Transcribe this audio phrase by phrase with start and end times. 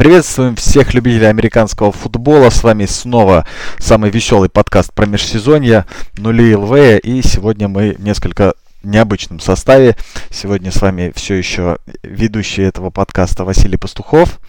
[0.00, 2.48] Приветствуем всех любителей американского футбола.
[2.48, 3.46] С вами снова
[3.78, 5.84] самый веселый подкаст про межсезонье
[6.16, 7.00] Нули ЛВ.
[7.02, 9.96] И сегодня мы несколько необычном составе.
[10.30, 14.40] Сегодня с вами все еще ведущий этого подкаста Василий Пастухов,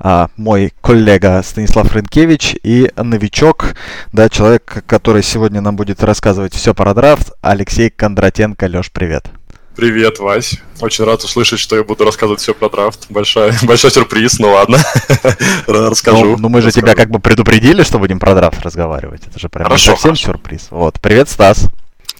[0.00, 3.76] а, мой коллега Станислав Рынкевич и новичок,
[4.12, 8.66] да, человек, который сегодня нам будет рассказывать все про драфт, Алексей Кондратенко.
[8.66, 9.30] Леш, привет.
[9.78, 10.60] Привет, Вась.
[10.80, 13.06] Очень рад услышать, что я буду рассказывать все про драфт.
[13.10, 14.76] Большой, большой сюрприз, ну ладно.
[15.68, 16.30] Расскажу.
[16.30, 16.84] Ну, ну мы же расскажу.
[16.84, 19.22] тебя как бы предупредили, что будем про драфт разговаривать.
[19.28, 20.32] Это же прям хорошо, совсем хорошо.
[20.32, 20.66] сюрприз.
[20.72, 21.00] Вот.
[21.00, 21.68] Привет, Стас.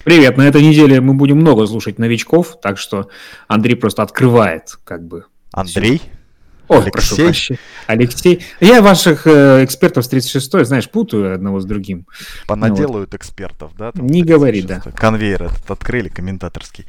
[0.05, 3.09] Привет, на этой неделе мы будем много слушать новичков, так что
[3.49, 5.25] Андрей просто открывает, как бы.
[5.51, 6.01] Андрей?
[6.69, 6.93] О, Алексей?
[6.93, 7.59] прошу прощения.
[7.87, 8.45] Алексей.
[8.61, 12.07] Я ваших э, экспертов с 36-й, знаешь, путаю одного с другим.
[12.47, 13.15] Понаделают ну, вот.
[13.15, 13.91] экспертов, да?
[13.91, 14.81] Там Не говори, да.
[14.95, 16.85] Конвейер этот открыли, комментаторский.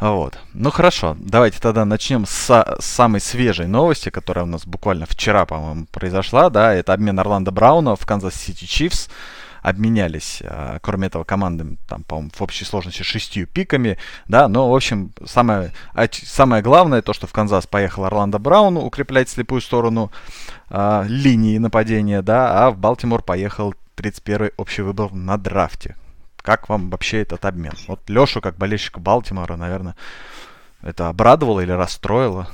[0.00, 0.38] Вот.
[0.54, 2.48] Ну хорошо, давайте тогда начнем с,
[2.80, 7.50] с самой свежей новости, которая у нас буквально вчера, по-моему, произошла, да, это обмен Орландо
[7.50, 9.08] Брауна в Канзас Сити Чифс.
[9.62, 14.74] Обменялись, а, кроме этого, командами, там, по-моему, в общей сложности шестью пиками, да, но, в
[14.74, 15.74] общем, самое,
[16.10, 20.10] самое главное, то, что в Канзас поехал Орландо Браун укреплять слепую сторону
[20.70, 25.94] э, линии нападения, да, а в Балтимор поехал 31-й общий выбор на драфте.
[26.42, 27.72] Как вам вообще этот обмен?
[27.86, 29.96] Вот Лешу, как болельщика Балтимора, наверное,
[30.82, 32.48] это обрадовало или расстроило?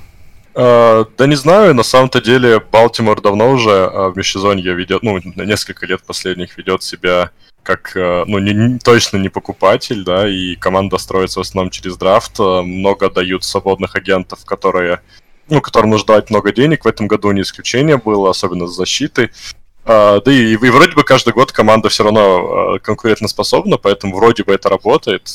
[0.53, 5.19] Uh, да не знаю, на самом-то деле Балтимор давно уже uh, в межсезонье ведет, ну,
[5.19, 7.29] несколько лет последних ведет себя
[7.61, 11.95] как, uh, ну, не, не, точно не покупатель, да, и команда строится в основном через
[11.95, 15.01] драфт, много дают свободных агентов, которые,
[15.47, 19.29] ну, которым нужно дать много денег, в этом году не исключение было, особенно с защитой,
[19.87, 24.69] да и, и вроде бы каждый год команда все равно конкурентоспособна, поэтому вроде бы это
[24.69, 25.29] работает,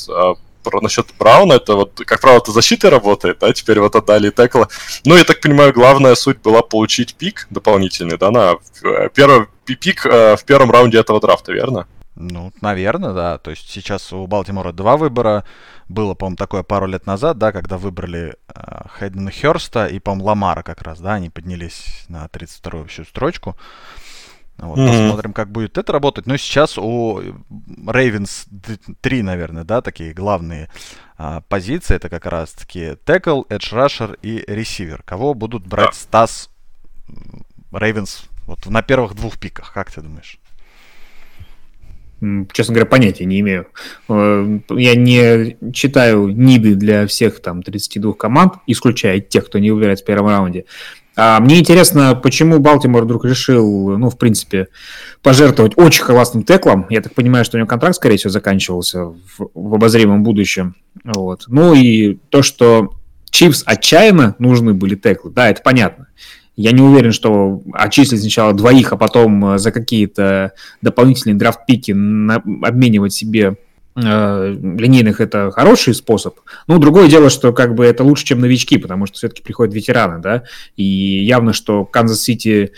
[0.63, 4.67] про насчет Брауна, это вот, как правило, это защита работает, да, теперь вот отдали текла.
[5.05, 10.05] Ну, я так понимаю, главная суть была получить пик дополнительный, да, на э, первый пик
[10.05, 11.87] э, в первом раунде этого драфта, верно?
[12.15, 13.37] Ну, наверное, да.
[13.39, 15.43] То есть сейчас у Балтимора два выбора.
[15.89, 20.63] Было, по-моему, такое пару лет назад, да, когда выбрали э, Хейдена Херста и, по-моему, Ламара
[20.63, 23.57] как раз, да, они поднялись на 32-ю всю строчку.
[24.57, 24.87] Вот, mm-hmm.
[24.87, 26.25] Посмотрим, как будет это работать.
[26.27, 27.21] Но сейчас у
[27.85, 28.47] Ravens
[29.01, 30.69] три, наверное, да, такие главные
[31.17, 31.95] а, позиции.
[31.95, 35.01] Это как раз-таки текл, edge rusher и ресивер.
[35.03, 35.93] Кого будут брать yeah.
[35.93, 36.49] Стас
[37.71, 39.73] Ravens вот на первых двух пиках?
[39.73, 40.39] Как ты думаешь?
[42.53, 43.67] Честно говоря, понятия не имею.
[44.07, 49.99] Э, я не читаю ниды для всех там 32 команд, исключая тех, кто не выбирает
[49.99, 50.65] в первом раунде.
[51.15, 54.69] А мне интересно, почему Балтимор вдруг решил, ну, в принципе,
[55.21, 56.87] пожертвовать очень классным теклом.
[56.89, 60.75] Я так понимаю, что у него контракт, скорее всего, заканчивался в, в обозримом будущем.
[61.03, 61.43] Вот.
[61.47, 62.93] Ну и то, что
[63.29, 66.07] Чивс отчаянно нужны были теклы, да, это понятно.
[66.55, 73.57] Я не уверен, что отчислить сначала двоих, а потом за какие-то дополнительные драфт-пики обменивать себе
[73.57, 76.39] Э, линейных это хороший способ.
[76.67, 80.19] Ну, другое дело, что как бы это лучше, чем новички, потому что все-таки приходят ветераны,
[80.21, 80.43] да,
[80.75, 82.71] и явно, что Канзас-Сити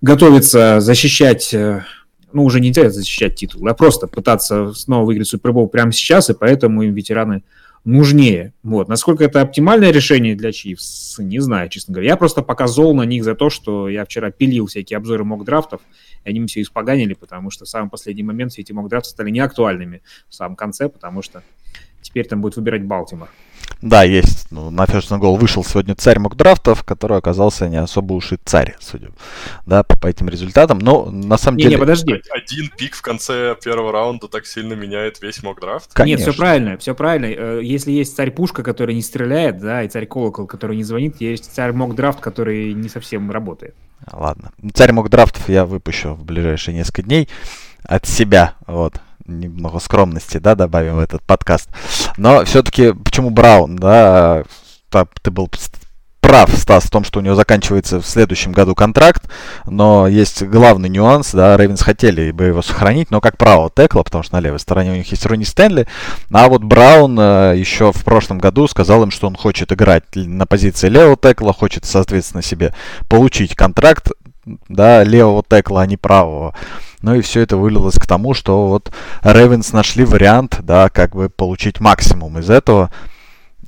[0.00, 1.84] готовится защищать э,
[2.32, 6.82] ну, уже не защищать титул, а просто пытаться снова выиграть Супербол прямо сейчас, и поэтому
[6.82, 7.42] им ветераны
[7.88, 8.52] нужнее.
[8.62, 8.88] Вот.
[8.88, 12.10] Насколько это оптимальное решение для Чифс, не знаю, честно говоря.
[12.10, 15.80] Я просто пока на них за то, что я вчера пилил всякие обзоры мок-драфтов,
[16.24, 19.30] и они мне все испоганили, потому что в самый последний момент все эти мок-драфты стали
[19.30, 21.42] неактуальными в самом конце, потому что
[22.02, 23.30] теперь там будет выбирать Балтимор.
[23.80, 24.46] Да, есть.
[24.50, 28.38] Ну, на First and Goal вышел сегодня царь мокдрафтов, который оказался не особо уж и
[28.44, 29.08] царь, судя
[29.66, 30.78] да, по, по этим результатам.
[30.78, 31.76] Но на самом не, деле...
[31.76, 32.20] Не, подожди.
[32.30, 35.92] Один пик в конце первого раунда так сильно меняет весь мокдрафт?
[35.92, 36.24] Конечно.
[36.24, 37.26] Нет, все правильно, все правильно.
[37.26, 41.20] Э, если есть царь пушка, который не стреляет, да, и царь колокол, который не звонит,
[41.20, 43.74] есть царь мокдрафт, который не совсем работает.
[44.12, 44.52] Ладно.
[44.74, 47.28] Царь мокдрафтов я выпущу в ближайшие несколько дней
[47.84, 51.68] от себя, вот немного скромности, да, добавим в этот подкаст.
[52.16, 54.44] Но все-таки, почему Браун, да,
[55.22, 55.48] ты был
[56.20, 59.30] прав, Стас, в том, что у него заканчивается в следующем году контракт,
[59.66, 64.24] но есть главный нюанс, да, Рейвенс хотели бы его сохранить, но как право текла, потому
[64.24, 65.86] что на левой стороне у них есть Ронни Стэнли,
[66.30, 70.44] а вот Браун э, еще в прошлом году сказал им, что он хочет играть на
[70.46, 72.74] позиции левого текла, хочет, соответственно, себе
[73.08, 74.10] получить контракт,
[74.68, 76.54] да, левого текла, а не правого.
[77.02, 78.92] Ну и все это вылилось к тому, что вот
[79.22, 82.90] Ravens нашли вариант, да, как бы получить максимум из этого.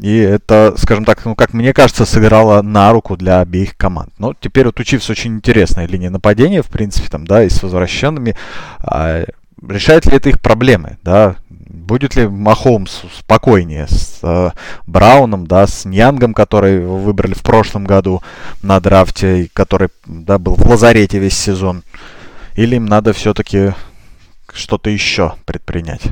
[0.01, 4.13] И это, скажем так, ну, как мне кажется, сыграло на руку для обеих команд.
[4.19, 7.63] Но теперь вот у Чивс очень интересная линия нападения, в принципе, там, да, и с
[7.63, 8.35] возвращенными.
[8.79, 9.25] А,
[9.69, 11.37] решает ли это их проблемы, да?
[11.91, 14.51] Будет ли Махомс спокойнее с э,
[14.87, 18.23] Брауном, да, с Ньянгом, который выбрали в прошлом году
[18.63, 21.83] на драфте, который, да, был в лазарете весь сезон,
[22.55, 23.73] или им надо все-таки
[24.53, 26.03] что-то еще предпринять?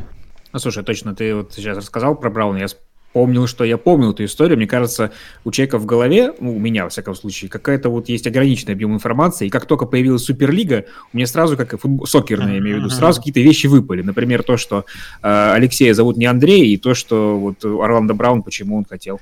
[0.52, 2.66] Ну, слушай, точно, ты вот сейчас рассказал про Брауна, я
[3.12, 4.56] помнил, что я помнил эту историю.
[4.56, 5.12] Мне кажется,
[5.44, 8.94] у человека в голове, ну, у меня, во всяком случае, какая-то вот есть ограниченный объем
[8.94, 12.78] информации, и как только появилась Суперлига, у меня сразу, как футбол, сокерная, я имею в
[12.80, 14.02] виду, сразу какие-то вещи выпали.
[14.02, 14.84] Например, то, что
[15.22, 19.20] э, Алексея зовут не Андрей, и то, что вот Орландо Браун, почему он хотел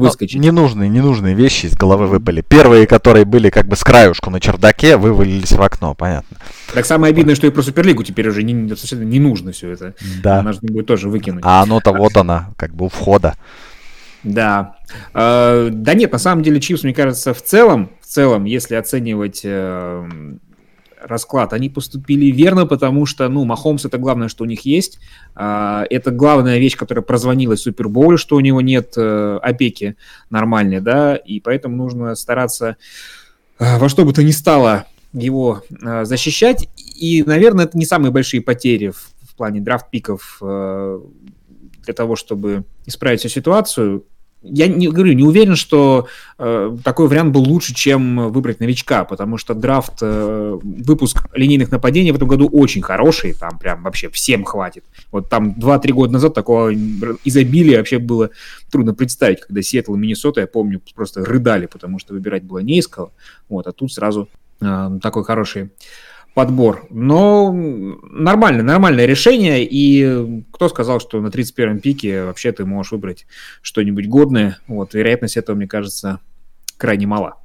[0.00, 0.36] выскочить.
[0.36, 2.42] Ну, ненужные, ненужные вещи из головы выпали.
[2.42, 6.36] Первые, которые были как бы с краюшку на чердаке, вывалились в окно, понятно.
[6.74, 9.94] Так самое обидное, что и про Суперлигу теперь уже не, совершенно не нужно все это.
[10.22, 10.42] Да.
[10.42, 11.42] Нужно будет тоже выкинуть.
[11.44, 13.34] А оно-то вот она, как бы у входа.
[14.22, 14.76] Да.
[15.14, 19.42] Э, да нет, на самом деле Чипс, мне кажется, в целом, в целом, если оценивать
[19.44, 20.08] э,
[21.00, 24.98] расклад, они поступили верно, потому что, ну, Махомс это главное, что у них есть.
[25.34, 29.96] Э, это главная вещь, которая прозвонила в Супербоуле, что у него нет э, опеки
[30.30, 32.76] нормальной, да, и поэтому нужно стараться
[33.58, 36.68] э, во что бы то ни стало его э, защищать.
[36.98, 43.20] И, наверное, это не самые большие потери в, в плане драфт-пиков для того, чтобы исправить
[43.20, 44.04] всю ситуацию
[44.48, 46.08] я не говорю, не уверен, что
[46.38, 52.12] э, такой вариант был лучше, чем выбрать новичка, потому что драфт, э, выпуск линейных нападений
[52.12, 54.84] в этом году очень хороший, там прям вообще всем хватит.
[55.10, 56.72] Вот там 2-3 года назад такого
[57.24, 58.30] изобилия вообще было
[58.70, 62.78] трудно представить, когда Сиэтл и Миннесота, я помню, просто рыдали, потому что выбирать было не
[62.78, 63.12] из кого.
[63.48, 64.28] Вот, а тут сразу
[64.60, 65.70] э, такой хороший
[66.36, 66.86] подбор.
[66.90, 69.64] Но нормально, нормальное решение.
[69.64, 73.26] И кто сказал, что на 31-м пике вообще ты можешь выбрать
[73.62, 74.58] что-нибудь годное?
[74.66, 76.20] Вот, вероятность этого, мне кажется,
[76.76, 77.38] крайне мала.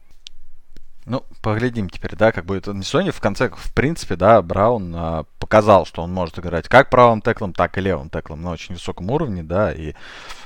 [1.05, 3.11] Ну, поглядим теперь, да, как будет Несони.
[3.11, 7.53] В конце, в принципе, да, Браун а, показал, что он может играть как правым теклом,
[7.53, 9.93] так и левым теклом на очень высоком уровне, да, и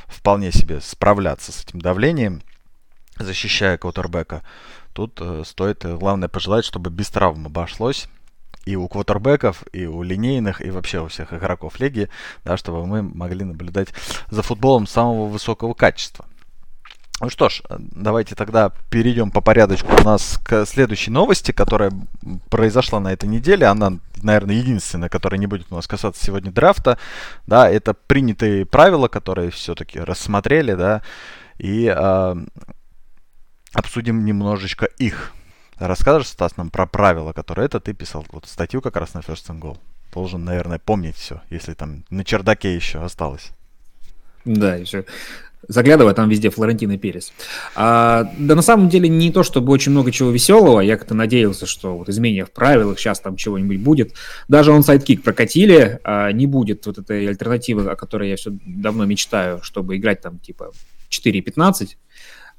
[0.06, 2.44] вполне себе справляться с этим давлением,
[3.18, 4.44] защищая квотербека.
[4.94, 8.08] Тут э, стоит, э, главное, пожелать, чтобы без травм обошлось
[8.66, 12.10] и у квотербеков, и у линейных, и вообще у всех игроков лиги,
[12.44, 13.90] да, чтобы мы могли наблюдать
[14.30, 16.26] за футболом самого высокого качества.
[17.22, 21.94] Ну что ж, давайте тогда перейдем по порядочку у нас к следующей новости, которая
[22.50, 23.68] произошла на этой неделе.
[23.68, 26.98] Она, наверное, единственная, которая не будет у нас касаться сегодня драфта.
[27.48, 31.04] Да, это принятые правила, которые все-таки рассмотрели, да,
[31.58, 32.36] и э,
[33.74, 35.32] обсудим немножечко их.
[35.78, 39.50] Расскажешь, Стас, нам про правила, которые это ты писал, вот статью как раз на First
[39.50, 39.78] and Goal.
[40.14, 43.52] Должен, наверное, помнить все, если там на чердаке еще осталось.
[44.46, 45.06] Да, еще
[45.68, 47.34] заглядывая, там везде Флорентино Перес.
[47.76, 50.80] А, да на самом деле не то, чтобы очень много чего веселого.
[50.82, 54.14] Я как-то надеялся, что вот изменения в правилах, сейчас там чего-нибудь будет.
[54.48, 59.62] Даже онсайд-кик прокатили, а не будет вот этой альтернативы, о которой я все давно мечтаю,
[59.64, 60.72] чтобы играть там типа
[61.10, 61.96] 4-15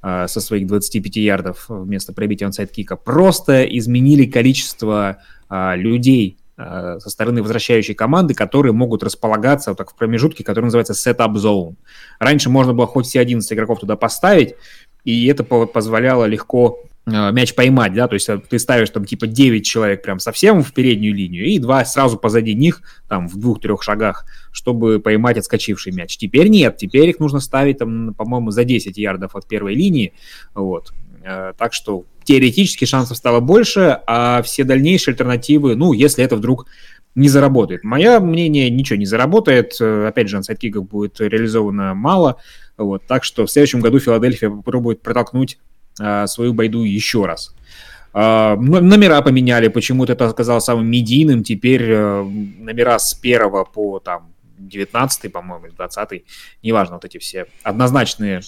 [0.02, 7.10] а, со своих 25 ярдов вместо пробития онсайд-кика, просто изменили количество а, людей а, со
[7.10, 11.76] стороны возвращающей команды, которые могут располагаться вот так в промежутке, который называется setup zone.
[12.18, 14.54] Раньше можно было хоть все 11 игроков туда поставить,
[15.04, 19.28] и это позволяло легко Э, мяч поймать, да, то есть э, ты ставишь там типа
[19.28, 23.82] 9 человек прям совсем в переднюю линию и два сразу позади них, там в двух-трех
[23.82, 26.16] шагах, чтобы поймать отскочивший мяч.
[26.16, 30.14] Теперь нет, теперь их нужно ставить там, по-моему, за 10 ярдов от первой линии,
[30.52, 30.92] вот.
[31.22, 36.66] Э, так что теоретически шансов стало больше, а все дальнейшие альтернативы, ну, если это вдруг
[37.14, 37.84] не заработает.
[37.84, 39.80] Мое мнение, ничего не заработает.
[39.80, 42.36] Опять же, онсайд-киков будет реализовано мало.
[42.76, 45.56] Вот, так что в следующем году Филадельфия попробует протолкнуть
[46.26, 47.56] свою байду еще раз.
[48.18, 51.42] А, номера поменяли, почему-то это оказалось самым медийным.
[51.42, 56.24] Теперь э, номера с первого по там 19 по-моему, 20
[56.62, 58.40] неважно, вот эти все однозначные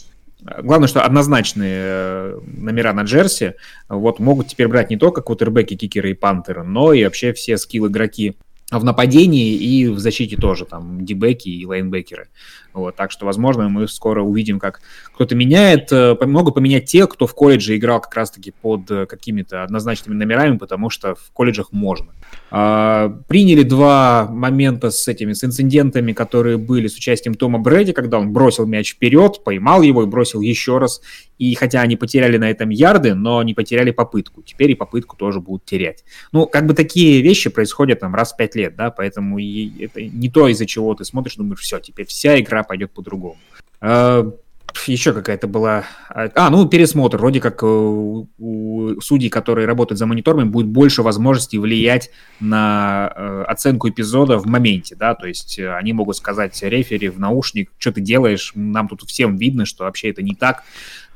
[0.63, 3.55] Главное, что однозначные э, номера на джерси
[3.89, 8.37] вот, могут теперь брать не только квотербеки, кикеры и пантеры, но и вообще все скилл-игроки
[8.71, 12.29] в нападении и в защите тоже, там, дебеки и лайнбекеры.
[12.73, 14.81] Вот, так что, возможно, мы скоро увидим, как
[15.13, 19.65] кто-то меняет, э, могут поменять те, кто в колледже играл как раз-таки под э, какими-то
[19.65, 22.13] однозначными номерами, потому что в колледжах можно.
[22.51, 28.19] А, приняли два момента с этими, с инцидентами, которые были с участием Тома Брэди, когда
[28.19, 31.01] он бросил мяч вперед, поймал его и бросил еще раз.
[31.39, 34.43] И хотя они потеряли на этом ярды, но не потеряли попытку.
[34.43, 36.05] Теперь и попытку тоже будут терять.
[36.33, 40.03] Ну, как бы такие вещи происходят там раз в пять лет, да, поэтому и это
[40.03, 43.37] не то, из-за чего ты смотришь, думаешь, все, теперь вся игра пойдет по-другому.
[43.81, 44.31] А,
[44.87, 45.85] еще какая-то была...
[46.09, 47.19] А, ну, пересмотр.
[47.19, 52.11] Вроде как у, у судей, которые работают за мониторами, будет больше возможностей влиять
[52.41, 57.19] на э, оценку эпизода в моменте, да, то есть э, они могут сказать рефери в
[57.19, 60.65] наушник, что ты делаешь, нам тут всем видно, что вообще это не так,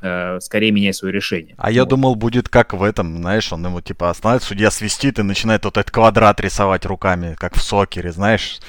[0.03, 1.55] э, скорее меняй свое решение.
[1.57, 1.71] А вот.
[1.71, 5.65] я думал, будет как в этом, знаешь, он ему типа останавливает, судья свистит и начинает
[5.65, 8.59] вот этот квадрат рисовать руками, как в сокере, знаешь,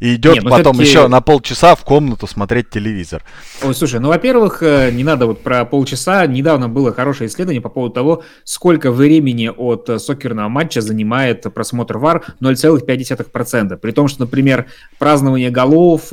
[0.00, 3.22] и идет ну, потом еще на полчаса в комнату смотреть телевизор.
[3.62, 7.68] Ой, слушай, ну, во-первых, э, не надо вот про полчаса, недавно было хорошее исследование по
[7.68, 13.76] поводу того, сколько времени от э, сокерного матча занимает просмотр VAR 0,5%.
[13.76, 14.66] При том, что, например,
[14.98, 16.12] празднование голов,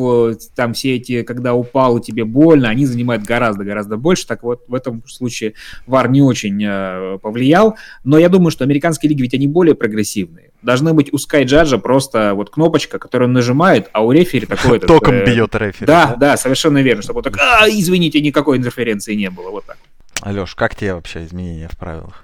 [0.56, 4.28] там все эти, когда упал тебе больно, они занимают гораздо-гораздо больше.
[4.28, 5.54] Так вот, в этом случае
[5.88, 7.78] VAR не очень э, повлиял.
[8.04, 10.52] Но я думаю, что американские лиги ведь они более прогрессивные.
[10.62, 14.80] Должны быть у Sky просто вот кнопочка, которую он нажимает, а у рефери такое...
[14.94, 15.86] Током э, бьет рефери.
[15.86, 17.02] Да, да, совершенно верно.
[17.02, 19.50] Чтобы вот так, а, извините, никакой интерференции не было.
[19.50, 19.78] Вот так.
[20.22, 22.24] Алеш, как тебе вообще изменения в правилах?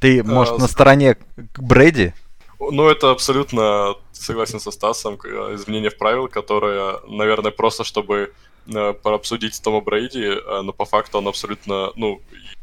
[0.00, 1.16] Ты, может, а, на стороне
[1.56, 2.14] Брэди?
[2.58, 5.16] Ну, это абсолютно согласен со Стасом.
[5.54, 8.32] Изменения в правила, которые, наверное, просто чтобы
[8.74, 12.20] Э, обсудить Тома Брейди, э, но по факту он абсолютно, ну,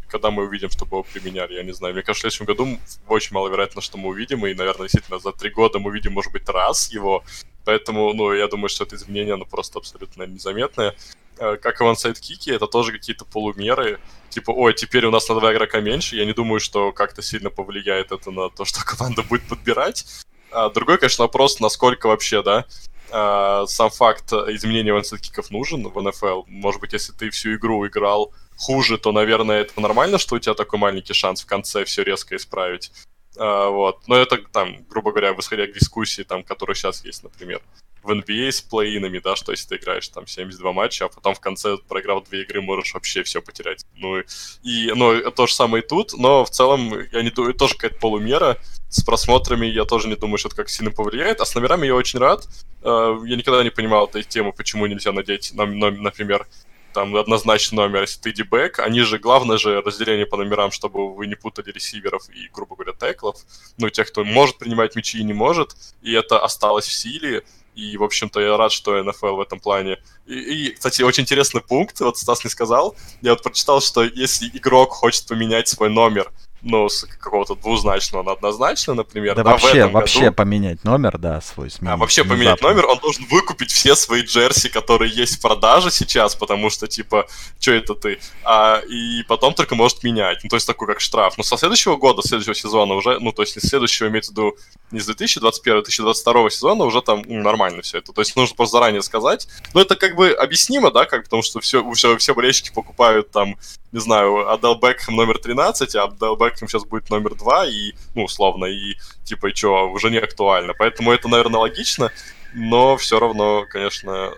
[0.10, 1.93] когда мы увидим, чтобы его применяли, я не знаю.
[1.93, 5.50] Мне кажется, в следующем году очень маловероятно, что мы увидим, и, наверное, действительно за три
[5.50, 7.24] года мы увидим, может быть, раз его.
[7.65, 10.93] Поэтому, ну, я думаю, что это изменение, оно просто абсолютно незаметное.
[11.38, 14.00] Э, как и вансайд-кики, это тоже какие-то полумеры.
[14.29, 16.17] Типа, ой, теперь у нас на два игрока меньше.
[16.17, 20.05] Я не думаю, что как-то сильно повлияет это на то, что команда будет подбирать.
[20.51, 22.65] А другой, конечно, вопрос, насколько вообще, да,
[23.13, 26.43] э, сам факт изменения онсайд-киков нужен в НФЛ.
[26.48, 30.55] Может быть, если ты всю игру играл хуже, то, наверное, это нормально, что у тебя
[30.55, 32.91] такой маленький шанс в конце все резко исправить.
[33.37, 34.07] Э, вот.
[34.07, 37.61] Но это, там, грубо говоря, восходя к дискуссии, там, которая сейчас есть, например
[38.03, 41.39] в NBA с плей-инами, да, что если ты играешь там 72 матча, а потом в
[41.39, 43.85] конце, проиграв две игры, можешь вообще все потерять.
[43.95, 44.21] Ну,
[44.61, 47.99] и, ну, то же самое и тут, но в целом, я не думаю, тоже какая-то
[47.99, 48.57] полумера.
[48.89, 51.95] С просмотрами я тоже не думаю, что это как сильно повлияет, а с номерами я
[51.95, 52.47] очень рад.
[52.83, 56.45] Э, я никогда не понимал этой темы, почему нельзя надеть, например,
[56.93, 61.27] там однозначно номер, если ты дебэк, они же, главное же разделение по номерам, чтобы вы
[61.27, 63.38] не путали ресиверов и, грубо говоря, теклов,
[63.77, 67.43] ну, тех, кто может принимать мячи и не может, и это осталось в силе,
[67.75, 69.97] и, в общем-то, я рад, что НФЛ в этом плане.
[70.27, 70.33] И,
[70.67, 72.95] и, кстати, очень интересный пункт, вот Стас не сказал.
[73.21, 76.31] Я вот прочитал, что если игрок хочет поменять свой номер
[76.63, 79.36] ну, с какого-то двузначного на однозначно, например.
[79.36, 80.36] Да, да вообще, вообще году...
[80.36, 81.93] поменять номер, да, свой сменить.
[81.93, 86.36] А вообще поменять номер, он должен выкупить все свои джерси, которые есть в продаже сейчас,
[86.36, 87.27] потому что, типа,
[87.60, 88.20] что это ты?
[88.43, 90.39] А, и потом только может менять.
[90.43, 91.38] Ну, то есть такой как штраф.
[91.38, 94.58] Но со следующего года, следующего сезона уже, ну, то есть не следующего, имеется в виду
[94.91, 98.13] не с 2021, 2022 сезона уже там ну, нормально все это.
[98.13, 99.48] То есть нужно просто заранее сказать.
[99.74, 103.58] Но это как бы объяснимо, да, как потому что все, все, все болельщики покупают там
[103.93, 108.24] не знаю, Адел Бекхэм номер 13, а Адел Бекхэм сейчас будет номер 2, и, ну,
[108.24, 110.74] условно, и, типа, и что, уже не актуально.
[110.74, 112.12] Поэтому это, наверное, логично,
[112.53, 114.31] но все равно, конечно,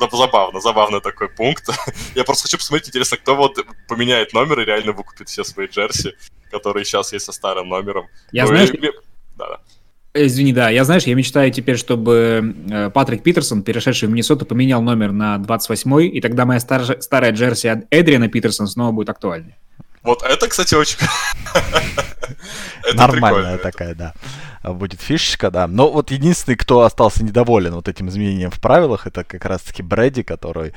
[0.00, 1.68] э, забавно, забавный такой пункт.
[2.14, 6.14] Я просто хочу посмотреть, интересно, кто вот поменяет номер и реально выкупит все свои джерси,
[6.50, 8.08] которые сейчас есть со старым номером.
[8.32, 8.90] Я ну, знаю, и...
[9.36, 9.60] да, да.
[10.14, 14.82] Извини, да, я, знаешь, я мечтаю теперь, чтобы э, Патрик Питерсон, перешедший в Миннесоту, поменял
[14.82, 19.56] номер на 28-й, и тогда моя стар- старая джерси от Эдриана Питерсона снова будет актуальной.
[20.02, 20.98] Вот это, кстати, очень...
[22.94, 24.14] Нормальная такая, да.
[24.64, 25.66] Будет фишечка, да.
[25.66, 30.22] Но вот единственный, кто остался недоволен вот этим изменением в правилах, это как раз-таки Брэди,
[30.22, 30.72] который,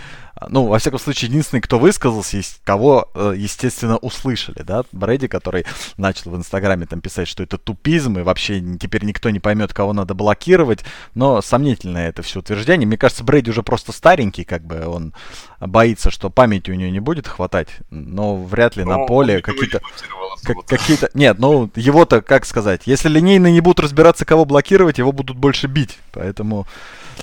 [0.49, 4.83] ну, во всяком случае, единственный, кто высказался, кого, э, естественно, услышали, да.
[4.91, 5.65] Брэди, который
[5.97, 9.93] начал в Инстаграме там писать, что это тупизм, и вообще теперь никто не поймет, кого
[9.93, 10.83] надо блокировать.
[11.13, 12.85] Но сомнительное это все утверждение.
[12.85, 15.13] Мне кажется, Брэди уже просто старенький, как бы он
[15.59, 19.81] боится, что памяти у нее не будет хватать, но вряд ли но на поле какие-то...
[20.43, 21.09] Как, какие-то...
[21.13, 25.67] Нет, ну его-то, как сказать, если линейные не будут разбираться, кого блокировать, его будут больше
[25.67, 25.97] бить.
[26.11, 26.67] Поэтому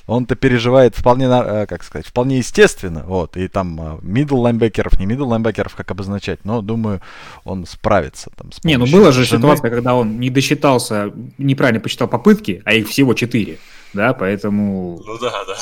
[0.06, 3.04] он-то переживает вполне, э, как сказать, вполне естественно.
[3.06, 3.36] Вот.
[3.36, 6.40] И там middle э, лайнбекеров, не middle лайнбекеров, как обозначать.
[6.44, 7.00] Но, думаю,
[7.44, 8.30] он справится.
[8.36, 9.42] Там, с не, ну была же жены.
[9.42, 13.58] ситуация, когда он не досчитался, неправильно посчитал попытки, а их всего четыре.
[13.92, 15.00] Да, поэтому...
[15.04, 15.56] Ну да, да.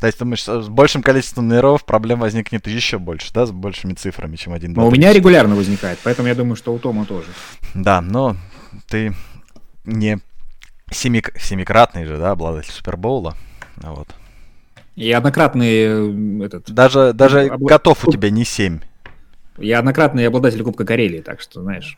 [0.00, 4.36] То есть, думаешь, с большим количеством номеров проблем возникнет еще больше, да, с большими цифрами,
[4.36, 7.28] чем один, Но у меня регулярно возникает, поэтому я думаю, что у Тома тоже.
[7.74, 8.36] Да, но
[8.88, 9.14] ты
[9.84, 10.18] не
[10.90, 13.34] семи, семикратный же, да, обладатель Супербоула,
[13.76, 14.08] вот.
[14.96, 16.70] И однократный э, этот...
[16.70, 17.68] Даже, даже Обла...
[17.68, 18.80] готов у тебя не семь.
[19.58, 21.96] Я однократный обладатель Кубка Карелии, так что, знаешь,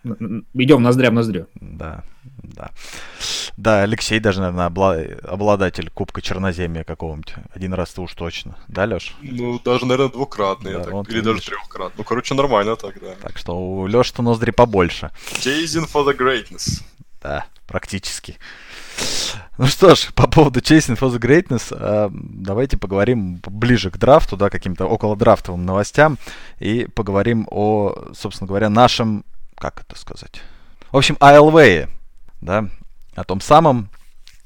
[0.55, 1.47] идем ноздря в ноздрю.
[1.55, 2.05] Да,
[2.43, 2.71] да.
[3.57, 7.35] Да, Алексей даже, наверное, обла- обладатель Кубка Черноземья какого-нибудь.
[7.55, 8.57] Один раз-то уж точно.
[8.69, 9.17] Да, Леш?
[9.23, 10.75] Ну, даже, наверное, двукратный.
[10.75, 10.93] Да, так.
[10.93, 11.95] вот Или даже трехкратный.
[11.97, 13.15] Ну, короче, нормально так, да.
[13.23, 15.11] Так что у Леши-то ноздри побольше.
[15.33, 16.83] Chasing for the greatness.
[17.23, 18.37] Да, практически.
[19.59, 24.37] Ну что ж, по поводу Chasing for the Greatness, э, давайте поговорим ближе к драфту,
[24.37, 26.19] да, каким-то около драфтовым новостям,
[26.59, 29.25] и поговорим о, собственно говоря, нашем,
[29.57, 30.43] как это сказать,
[30.93, 31.89] в общем, ALV,
[32.43, 32.69] да,
[33.15, 33.89] о том самом,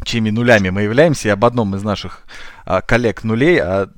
[0.04, 2.23] чьими нулями мы являемся, и об одном из наших
[2.64, 3.88] а, коллег нулей, о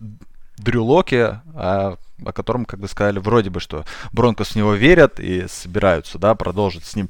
[0.56, 5.20] Дрю Локе, о, о котором, как бы сказали, вроде бы, что Бронкос в него верят
[5.20, 7.08] и собираются, да, продолжить с ним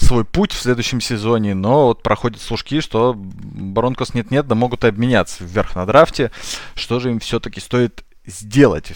[0.00, 5.44] свой путь в следующем сезоне, но вот проходят служки, что Бронкос нет-нет, да могут обменяться
[5.44, 6.30] вверх на драфте.
[6.74, 8.92] Что же им все-таки стоит сделать?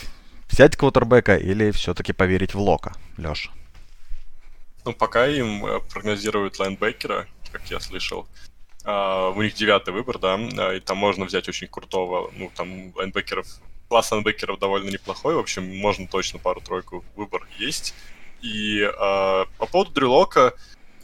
[0.49, 3.51] Взять квотербека или все-таки поверить в Лока, Леша?
[4.85, 8.27] Ну, пока им э, прогнозируют лайнбекера, как я слышал.
[8.85, 12.93] Uh, у них девятый выбор, да, uh, и там можно взять очень крутого, ну, там
[12.97, 13.47] лайнбекеров,
[13.89, 17.95] класс лайнбекеров довольно неплохой, в общем, можно точно пару-тройку выбор есть.
[18.43, 20.55] И uh, по поводу Дрилока,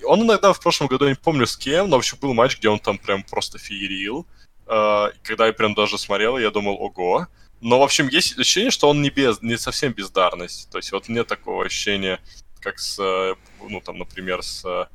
[0.04, 2.68] он иногда в прошлом году, я не помню с кем, но вообще был матч, где
[2.68, 4.26] он там прям просто феерил.
[4.66, 7.26] Uh, когда я прям даже смотрел, я думал, ого.
[7.60, 10.70] Но, в общем, есть ощущение, что он не, без, не совсем бездарность.
[10.70, 12.20] То есть вот нет такого ощущения,
[12.60, 12.98] как с,
[13.68, 14.88] ну, там, например, с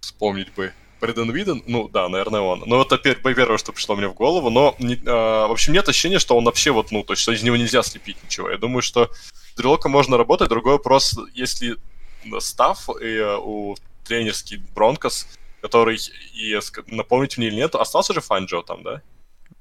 [0.00, 2.62] вспомнить бы Брэден Виден, ну да, наверное, он.
[2.66, 6.20] Но это первое, что пришло мне в голову, но не, э, в общем нет ощущения,
[6.20, 8.50] что он вообще вот, ну, то есть что из него нельзя слепить ничего.
[8.50, 9.10] Я думаю, что
[9.56, 11.76] Дрелоком можно работать, другой вопрос, если
[12.38, 15.26] став и, э, у тренерский Бронкос,
[15.60, 15.98] который,
[16.34, 19.02] и напомнить мне или нет, остался же Фанджо там, да?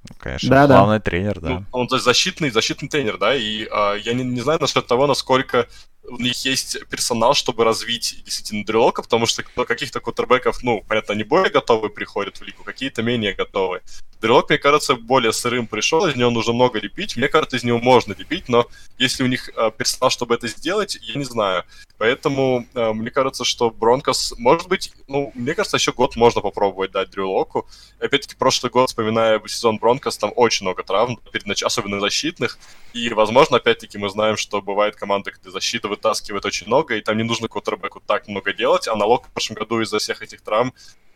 [0.10, 1.02] Ну, конечно, да, главный да.
[1.02, 1.50] тренер, да.
[1.50, 5.68] Ну, он защитный, защитный тренер, да, и э, я не, не знаю насчет того, насколько
[6.12, 11.24] у них есть персонал, чтобы развить действительно дрелока, потому что каких-то кутербеков, ну, понятно, они
[11.24, 13.82] более готовы приходят в лигу, какие-то менее готовы.
[14.20, 17.18] Дрелок, мне кажется, более сырым пришел, из него нужно много лепить.
[17.18, 18.68] Мне кажется, из него можно лепить, но
[19.00, 21.64] если у них э, персонал, чтобы это сделать, я не знаю.
[21.98, 26.92] Поэтому э, мне кажется, что Бронкос, может быть, ну, мне кажется, еще год можно попробовать
[26.92, 27.68] дать Дрюлоку.
[28.00, 31.20] Опять-таки, прошлый год, вспоминая сезон Бронкос, там очень много травм,
[31.64, 32.60] особенно защитных.
[32.94, 37.18] И, возможно, опять-таки, мы знаем, что бывает команда, где защита вытаскивает очень много, и там
[37.18, 40.74] не нужно квотербеку так много делать, а налог в прошлом году из-за всех этих травм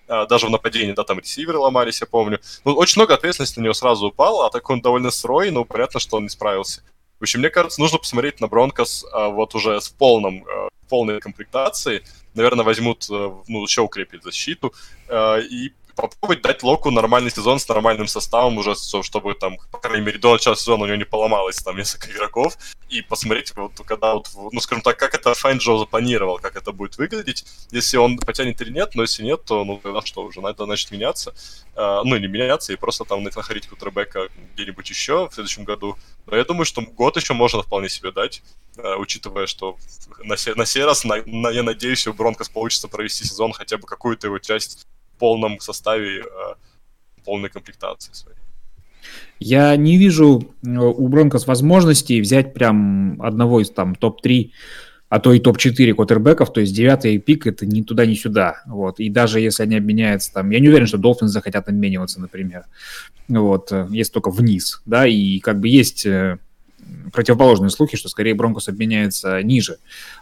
[0.08, 2.40] а, даже в нападении, да, там ресиверы ломались, я помню.
[2.64, 6.00] Ну, очень много ответственности на него сразу упало, а так он довольно сырой, но понятно,
[6.00, 6.84] что он не справился.
[7.20, 11.20] В общем, мне кажется, нужно посмотреть на Бронкос а, вот уже с полным, а, полной
[11.20, 12.04] комплектацией.
[12.36, 14.74] Наверное, возьмут, а, ну, еще укрепить защиту
[15.08, 20.06] а, и попробовать дать Локу нормальный сезон с нормальным составом уже, чтобы там, по крайней
[20.06, 22.58] мере, до начала сезона у него не поломалось там несколько игроков,
[22.90, 26.72] и посмотреть, вот когда вот, ну, скажем так, как это Файн Джо запланировал, как это
[26.72, 30.42] будет выглядеть, если он потянет или нет, но если нет, то, ну, тогда что, уже
[30.42, 31.34] надо, значит, меняться,
[31.76, 35.98] uh, ну, или меняться, и просто там находить кутербека где-нибудь еще в следующем году.
[36.26, 38.44] Но я думаю, что год еще можно вполне себе дать,
[38.78, 39.78] uh, учитывая, что
[40.24, 43.78] на, се- на сей раз, на, на, я надеюсь, у Бронкос получится провести сезон хотя
[43.78, 44.86] бы какую-то его часть
[45.18, 46.24] полном составе, э,
[47.24, 48.38] полной комплектации своей.
[49.40, 54.52] Я не вижу э, у Бронкос возможности взять прям одного из там топ-3,
[55.10, 58.64] а то и топ-4 квотербеков, то есть девятый пик это ни туда, ни сюда.
[58.66, 59.00] Вот.
[59.00, 62.66] И даже если они обменяются там, я не уверен, что Долфинс захотят обмениваться, например.
[63.28, 66.06] Вот, э, есть только вниз, да, и как бы есть
[67.12, 69.78] противоположные слухи, что скорее Бронкос обменяется ниже.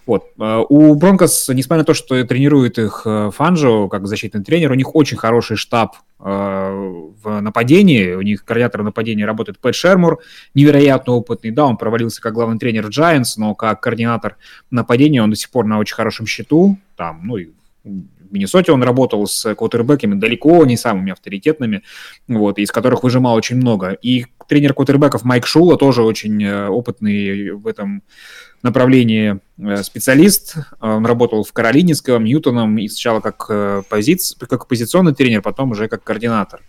[0.06, 0.26] Вот.
[0.40, 4.76] Э, у Бронкос, несмотря на то, что тренирует их э, Фанжо как защитный тренер, у
[4.76, 8.14] них очень хороший штаб э, в нападении.
[8.14, 10.20] У них координатор нападения работает Пэт Шермур,
[10.54, 11.52] невероятно опытный.
[11.52, 14.38] Да, он провалился как главный тренер Giants, но как координатор
[14.70, 16.78] нападения он до сих пор на очень хорошем счету.
[16.96, 17.50] Там, ну и
[18.34, 21.84] Миннесоте он работал с квотербеками далеко не самыми авторитетными,
[22.28, 23.92] вот, из которых выжимал очень много.
[23.92, 28.04] И тренер квотербеков Майк Шула тоже очень э, опытный в этом
[28.62, 30.56] направлении э, специалист.
[30.80, 34.36] Он работал в Каролине с Кэлом Ньютоном и сначала как, э, позиц...
[34.40, 36.62] как позиционный тренер, потом уже как координатор.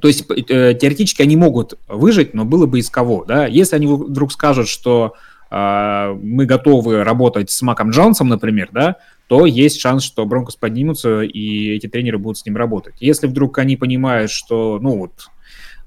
[0.00, 3.24] То есть теоретически они могут выжить, но было бы из кого.
[3.24, 3.46] Да?
[3.46, 5.14] Если они вдруг скажут, что
[5.50, 8.96] э, мы готовы работать с Маком Джонсом, например, да,
[9.30, 12.94] то есть шанс, что Бронкос поднимутся, и эти тренеры будут с ним работать.
[12.98, 15.28] Если вдруг они понимают, что, ну вот,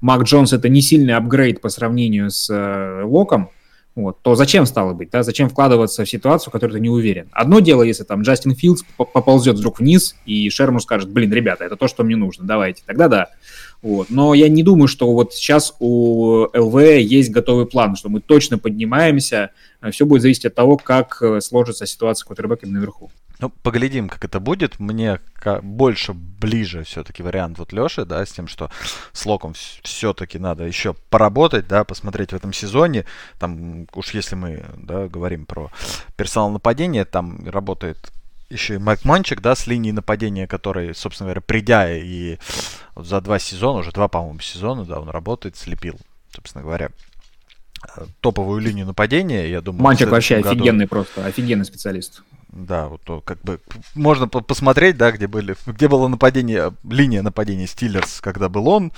[0.00, 3.50] Мак Джонс это не сильный апгрейд по сравнению с э, Локом,
[3.94, 7.28] вот, то зачем стало быть, да, зачем вкладываться в ситуацию, в которой ты не уверен?
[7.30, 11.76] Одно дело, если там Джастин Филдс поползет вдруг вниз, и Шермур скажет, блин, ребята, это
[11.76, 13.28] то, что мне нужно, давайте, тогда да.
[13.82, 14.10] Вот.
[14.10, 18.58] Но я не думаю, что вот сейчас у ЛВ есть готовый план, что мы точно
[18.58, 19.50] поднимаемся.
[19.90, 23.10] Все будет зависеть от того, как сложится ситуация с квотербеками наверху.
[23.40, 24.78] Ну, поглядим, как это будет.
[24.78, 25.20] Мне
[25.62, 28.70] больше ближе все-таки вариант вот Леши, да, с тем, что
[29.12, 33.04] с Локом все-таки надо еще поработать, да, посмотреть в этом сезоне.
[33.38, 35.70] Там, уж если мы, да, говорим про
[36.16, 38.12] персонал нападения, там работает
[38.50, 42.38] еще и Майк Мончик, да, с линии нападения, который, собственно говоря, придя и
[42.94, 45.98] вот за два сезона, уже два, по-моему, сезона, да, он работает, слепил,
[46.30, 46.90] собственно говоря,
[48.20, 49.82] топовую линию нападения, я думаю.
[49.82, 50.50] Манчик вообще году...
[50.50, 52.22] офигенный просто, офигенный специалист.
[52.54, 53.60] Да, вот то, как бы
[53.96, 58.92] можно посмотреть, да, где были, где было нападение, линия нападения Стиллерс, когда был он,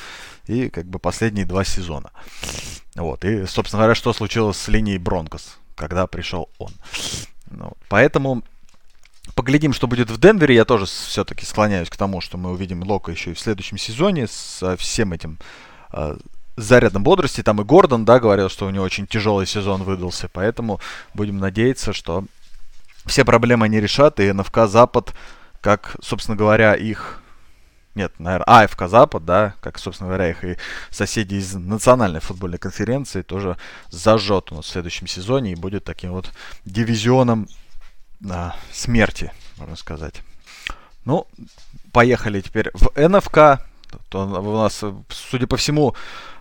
[0.47, 2.11] и как бы последние два сезона.
[2.97, 6.71] Вот, и, собственно говоря, что случилось с линией Бронкос, когда пришел он.
[7.51, 8.43] Ну, поэтому
[9.35, 10.55] поглядим, что будет в Денвере.
[10.55, 14.27] Я тоже все-таки склоняюсь к тому, что мы увидим Лока еще и в следующем сезоне
[14.27, 15.39] с всем этим
[15.95, 16.19] э,
[16.57, 17.43] зарядом бодрости.
[17.43, 20.29] Там и Гордон, да, говорил, что у него очень тяжелый сезон выдался.
[20.31, 20.79] Поэтому
[21.15, 22.27] будем надеяться, что
[23.07, 25.15] все проблемы они решат, и НФК Запад,
[25.61, 27.23] как, собственно говоря, их...
[27.95, 30.59] Нет, наверное, АФК Запад, да, как, собственно говоря, их и
[30.91, 33.57] соседи из Национальной футбольной конференции тоже
[33.89, 36.31] зажжет у нас в следующем сезоне и будет таким вот
[36.67, 37.49] дивизионом
[38.29, 40.23] а, смерти, можно сказать.
[41.07, 41.27] Ну,
[41.93, 43.63] поехали теперь в НФК.
[44.09, 45.95] То у нас, судя по всему,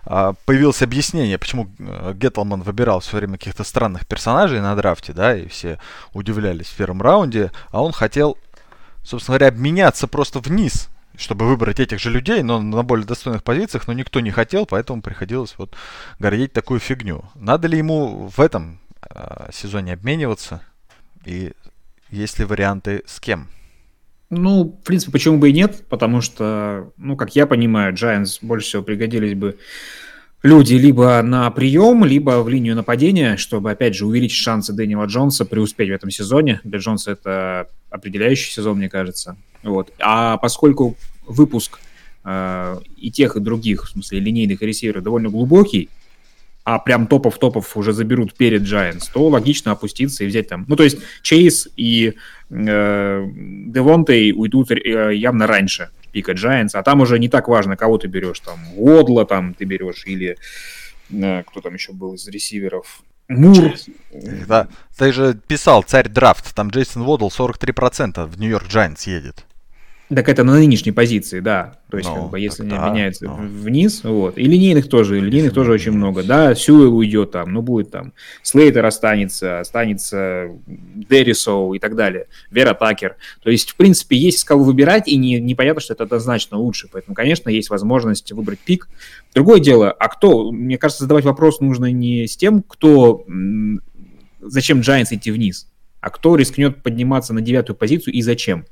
[0.08, 5.36] а, появилось объяснение, почему э, Геттлман выбирал все время каких-то странных персонажей на драфте, да,
[5.36, 5.80] и все
[6.12, 8.38] удивлялись в первом раунде, а он хотел,
[9.02, 13.88] собственно говоря, обменяться просто вниз, чтобы выбрать этих же людей, но на более достойных позициях,
[13.88, 15.74] но никто не хотел, поэтому приходилось вот
[16.20, 17.24] городить такую фигню.
[17.34, 18.78] Надо ли ему в этом
[19.10, 20.60] э, сезоне обмениваться?
[21.24, 21.52] И
[22.10, 23.48] есть ли варианты с кем?
[24.28, 28.66] Ну, в принципе, почему бы и нет, потому что, ну, как я понимаю, Giants больше
[28.66, 29.56] всего пригодились бы
[30.42, 35.44] люди либо на прием, либо в линию нападения, чтобы, опять же, увеличить шансы Дэниела Джонса
[35.44, 36.60] преуспеть в этом сезоне.
[36.64, 39.36] Для Джонса это определяющий сезон, мне кажется.
[39.62, 39.92] Вот.
[40.00, 41.78] А поскольку выпуск
[42.24, 45.88] э, и тех, и других, в смысле линейных ресиверов, довольно глубокий,
[46.64, 50.64] а прям топов-топов уже заберут перед Giants, то логично опуститься и взять там...
[50.66, 52.14] Ну, то есть Чейз и
[52.50, 55.90] э, Девонтей уйдут э, явно раньше.
[56.12, 59.66] Пика Giants, а там уже не так важно, кого ты берешь, там, Уодла там ты
[59.66, 60.38] берешь, или
[61.10, 63.74] э, кто там еще был из ресиверов, Мур.
[64.46, 69.44] Да, ты же писал царь драфт, там Джейсон Водл 43% в Нью-Йорк Giants едет.
[70.08, 71.80] Так это на нынешней позиции, да.
[71.90, 73.36] То есть, ну, как бы, если не да, меняется ну.
[73.38, 74.38] вниз, вот.
[74.38, 76.22] И линейных тоже, и линейных тоже очень много.
[76.22, 78.12] Да, Сюэл уйдет там, ну, будет там.
[78.42, 82.26] Слейтер останется, останется Деррисоу и так далее.
[82.52, 83.16] Вера Такер.
[83.42, 86.88] То есть, в принципе, есть с кого выбирать, и не, непонятно, что это однозначно лучше.
[86.92, 88.88] Поэтому, конечно, есть возможность выбрать пик.
[89.34, 90.52] Другое дело, а кто?
[90.52, 93.24] Мне кажется, задавать вопрос нужно не с тем, кто...
[94.40, 95.68] Зачем Giants идти вниз,
[96.00, 98.66] а кто рискнет подниматься на девятую позицию и зачем.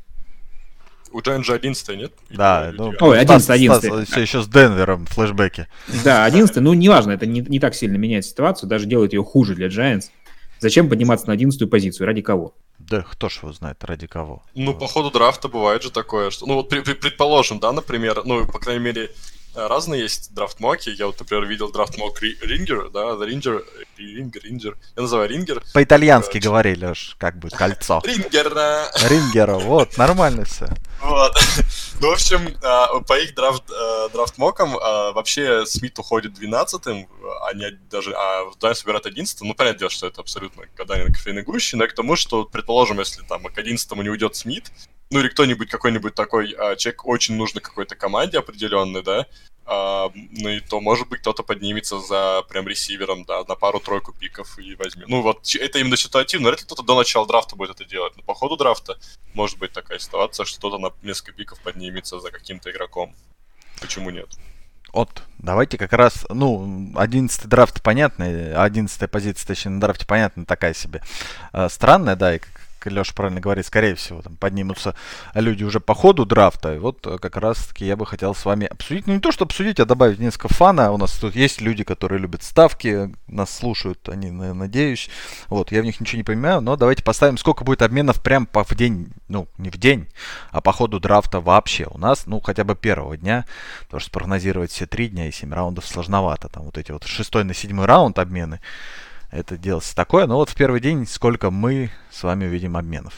[1.14, 2.12] У Giants же 11 нет?
[2.28, 5.68] Да, ну, Ой, 11 11 Все еще с Денвером флешбеки.
[6.02, 9.54] Да, 11 ну, неважно, это не, не так сильно меняет ситуацию, даже делает ее хуже
[9.54, 10.06] для Giants.
[10.58, 12.08] Зачем подниматься на 11 позицию?
[12.08, 12.56] Ради кого?
[12.80, 14.42] Да кто ж его знает, ради кого.
[14.56, 16.46] Ну, по ходу драфта бывает же такое, что...
[16.46, 19.10] Ну, вот при, при, предположим, да, например, ну, по крайней мере,
[19.54, 20.90] разные есть драфт-моки.
[20.90, 23.64] Я вот, например, видел драфт-мок Рингер, да, The Ringer,
[23.96, 24.76] Рингер, Рингер.
[24.96, 25.62] Я называю Рингер.
[25.72, 28.02] По-итальянски говори, Леш, как бы кольцо.
[28.04, 28.52] Рингер.
[29.08, 30.68] Рингера, вот, нормально все.
[31.00, 31.36] Вот.
[32.00, 37.08] Ну, в общем, а, по их драфт, э, драфт-мокам а, вообще Смит уходит 12-м,
[37.48, 41.42] они даже, а Дайс собирают 11 Ну, понятное дело, что это абсолютно гадание на кофейной
[41.42, 44.72] гуще, но к тому, что, предположим, если там к 11 не уйдет Смит,
[45.14, 49.26] ну или кто-нибудь, какой-нибудь такой а, человек очень нужный какой-то команде определенной, да,
[49.64, 54.58] а, ну и то, может быть, кто-то поднимется за прям ресивером, да, на пару-тройку пиков
[54.58, 55.06] и возьмет.
[55.08, 58.24] Ну вот, это именно ситуативно, вряд ли кто-то до начала драфта будет это делать, но
[58.24, 58.98] по ходу драфта
[59.34, 63.14] может быть такая ситуация, что кто-то на несколько пиков поднимется за каким-то игроком.
[63.80, 64.26] Почему нет?
[64.92, 70.74] Вот, давайте как раз, ну, 11 драфт понятный, 11 позиция, точнее, на драфте понятно, такая
[70.74, 71.02] себе
[71.52, 72.40] э, странная, да, и
[72.90, 74.94] Леша правильно говорит, скорее всего, там поднимутся
[75.34, 76.74] люди уже по ходу драфта.
[76.74, 79.44] И вот э, как раз-таки я бы хотел с вами обсудить, ну не то, что
[79.44, 80.92] обсудить, а добавить несколько фана.
[80.92, 85.10] У нас тут есть люди, которые любят ставки, нас слушают, они, надеюсь.
[85.48, 88.64] Вот, я в них ничего не понимаю, но давайте поставим, сколько будет обменов прям по,
[88.64, 90.08] в день, ну, не в день,
[90.50, 93.44] а по ходу драфта вообще у нас, ну, хотя бы первого дня,
[93.82, 96.48] потому что спрогнозировать все три дня и семь раундов сложновато.
[96.48, 98.60] Там вот эти вот шестой на седьмой раунд обмены
[99.34, 100.26] это делается такое.
[100.26, 103.12] Но вот в первый день сколько мы с вами увидим обменов?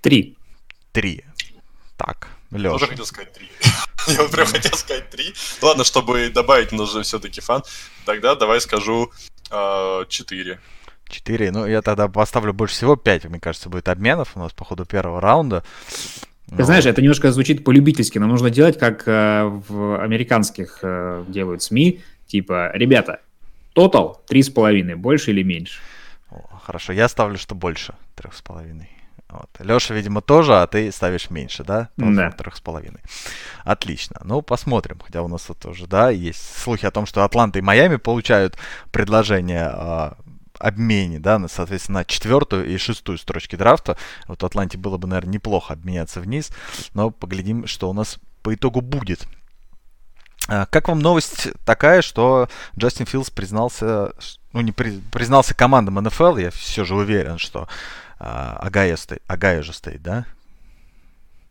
[0.00, 0.36] Три.
[0.92, 1.24] Три.
[1.96, 2.70] Так, Леша.
[2.70, 3.48] Тоже хотел сказать три.
[4.08, 5.32] Я прям хотел сказать три.
[5.62, 7.62] Ладно, чтобы добавить нужно все-таки фан.
[8.04, 9.12] Тогда давай скажу
[9.50, 10.58] а, четыре.
[11.08, 11.50] Четыре.
[11.50, 14.84] Ну, я тогда поставлю больше всего пять, мне кажется, будет обменов у нас по ходу
[14.84, 15.64] первого раунда.
[16.48, 18.18] Ты ну, знаешь, это немножко звучит по-любительски.
[18.18, 22.00] Нам нужно делать, как э, в американских э, делают СМИ.
[22.26, 23.20] Типа, ребята,
[23.72, 25.80] тотал три с половиной, больше или меньше?
[26.64, 28.90] Хорошо, я ставлю, что больше трех с половиной.
[29.28, 29.48] Вот.
[29.60, 31.88] Леша, видимо, тоже, а ты ставишь меньше, да?
[31.96, 32.30] Да.
[32.32, 33.00] Трех с половиной.
[33.64, 34.20] Отлично.
[34.24, 34.98] Ну, посмотрим.
[35.04, 38.58] Хотя у нас тут уже, да, есть слухи о том, что Атланта и Майами получают
[38.90, 40.16] предложение о
[40.58, 43.96] обмене, да, соответственно, на четвертую и шестую строчки драфта.
[44.26, 46.50] Вот Атланте было бы, наверное, неплохо обменяться вниз,
[46.92, 49.26] но поглядим, что у нас по итогу будет.
[50.50, 54.12] А, как вам новость такая, что Джастин Филдс признался,
[54.52, 57.68] ну не при, признался командам НФЛ, я все же уверен, что
[58.18, 60.26] а, Огайо Стейт, Огайо же Стейт, да?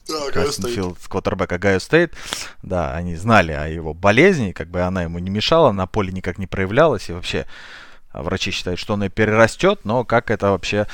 [0.05, 0.75] Да, Огайо Стейт.
[0.75, 2.13] Филдс, квотербек Огайо Стейт,
[2.61, 6.37] да, они знали о его болезни, как бы она ему не мешала, на поле никак
[6.37, 7.47] не проявлялась, и вообще
[8.11, 10.87] а, врачи считают, что он и перерастет, но как это вообще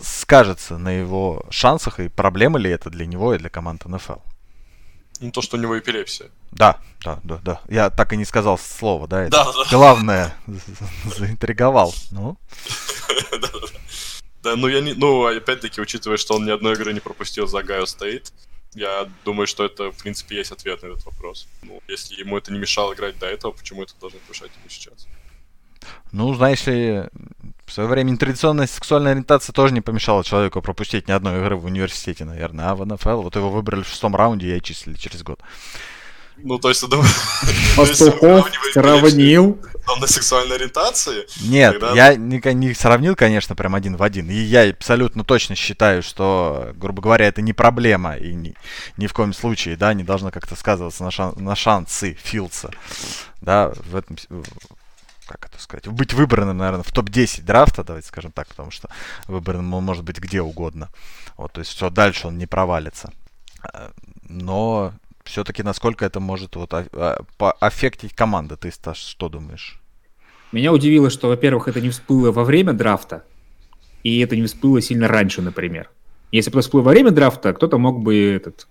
[0.00, 4.29] скажется на его шансах и проблемы ли это для него и для команды НФЛ?
[5.20, 6.30] Ну, то, что у него эпилепсия.
[6.50, 7.60] Да, да, да, да.
[7.68, 9.22] Я так и не сказал слово, да?
[9.22, 9.70] Это да, да.
[9.70, 10.34] Главное,
[11.16, 11.94] заинтриговал.
[12.10, 12.36] Ну.
[14.42, 14.94] Да, ну я не.
[14.94, 18.32] Ну, опять-таки, учитывая, что он ни одной игры не пропустил за Гайо стоит,
[18.74, 21.46] я думаю, что это, в принципе, есть ответ на этот вопрос.
[21.62, 25.06] Ну, если ему это не мешало играть до этого, почему это должно мешать ему сейчас?
[26.12, 27.04] Ну, знаешь ли,
[27.70, 31.66] в свое время нетрадиционная сексуальная ориентация тоже не помешала человеку пропустить ни одной игры в
[31.66, 32.70] университете, наверное.
[32.70, 35.40] А в НФЛ вот его выбрали в шестом раунде и отчислили через год.
[36.38, 37.08] Ну, то есть, думаю...
[37.76, 39.60] Пастухов сравнил.
[39.86, 41.26] Он на сексуальной ориентации?
[41.42, 41.94] Нет, тогда...
[41.94, 44.28] я не, не сравнил, конечно, прям один в один.
[44.30, 48.16] И я абсолютно точно считаю, что, грубо говоря, это не проблема.
[48.16, 48.54] И ни,
[48.96, 52.70] ни в коем случае, да, не должно как-то сказываться на, шан, на шансы Филдса.
[53.40, 54.16] Да, в этом
[55.30, 58.88] как это сказать, быть выбранным, наверное, в топ-10 драфта, давайте скажем так, потому что
[59.28, 60.88] выбранным он может быть где угодно.
[61.36, 63.12] Вот, то есть все, дальше он не провалится.
[63.62, 63.92] А,
[64.28, 64.92] но
[65.24, 69.80] все-таки насколько это может вот а, а, поаффектить команды, ты, Стас, что думаешь?
[70.52, 73.22] Меня удивило, что, во-первых, это не всплыло во время драфта,
[74.02, 75.90] и это не всплыло сильно раньше, например.
[76.32, 78.66] Если бы это всплыло во время драфта, кто-то мог бы этот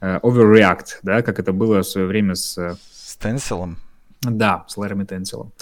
[0.00, 2.58] uh, overreact, да, как это было в свое время с...
[2.58, 3.78] Э, с Тенсилом?
[4.24, 5.52] Да, с Лэрами Тенсилом.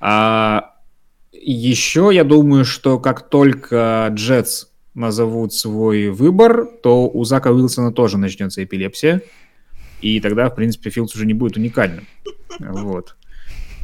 [0.00, 0.74] А,
[1.32, 8.18] еще я думаю, что как только Джетс назовут свой выбор, то у Зака Уилсона тоже
[8.18, 9.22] начнется эпилепсия.
[10.00, 12.06] И тогда, в принципе, Филдс уже не будет уникальным.
[12.58, 13.16] Вот.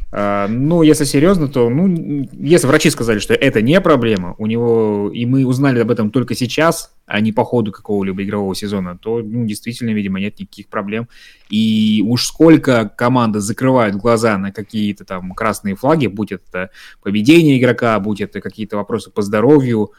[0.09, 5.25] Ну, если серьезно, то, ну, если врачи сказали, что это не проблема, у него, и
[5.25, 9.45] мы узнали об этом только сейчас, а не по ходу какого-либо игрового сезона, то, ну,
[9.45, 11.09] действительно, видимо, нет никаких проблем.
[11.49, 16.69] И уж сколько команды закрывают глаза на какие-то там красные флаги, будь это
[17.03, 19.91] поведение игрока, будь это какие-то вопросы по здоровью,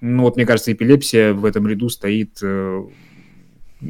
[0.00, 2.84] ну, вот, мне кажется, эпилепсия в этом ряду стоит э,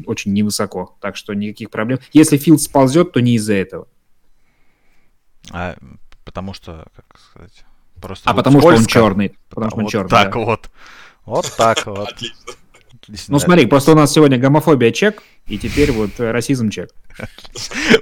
[0.06, 1.98] очень невысоко, так что никаких проблем.
[2.12, 3.88] Если Филд сползет, то не из-за этого.
[5.52, 5.76] А,
[6.24, 7.64] потому что, как сказать,
[8.00, 8.30] просто...
[8.30, 8.88] А потому скользко.
[8.88, 9.36] что он черный.
[9.48, 10.38] Потому что он вот черный, так да.
[10.38, 10.70] вот.
[11.24, 12.14] Вот так вот.
[13.28, 16.90] Ну смотри, просто у нас сегодня гомофобия чек, и теперь вот расизм чек.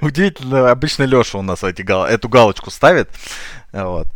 [0.01, 3.09] Удивительно, обычно Леша у нас эти, эту галочку ставит.
[3.71, 4.07] Вот.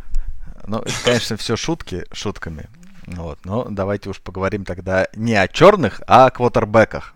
[0.66, 2.68] Ну, конечно, все шутки шутками.
[3.06, 3.38] Вот.
[3.44, 7.14] Но давайте уж поговорим тогда не о черных, а о квотербеках.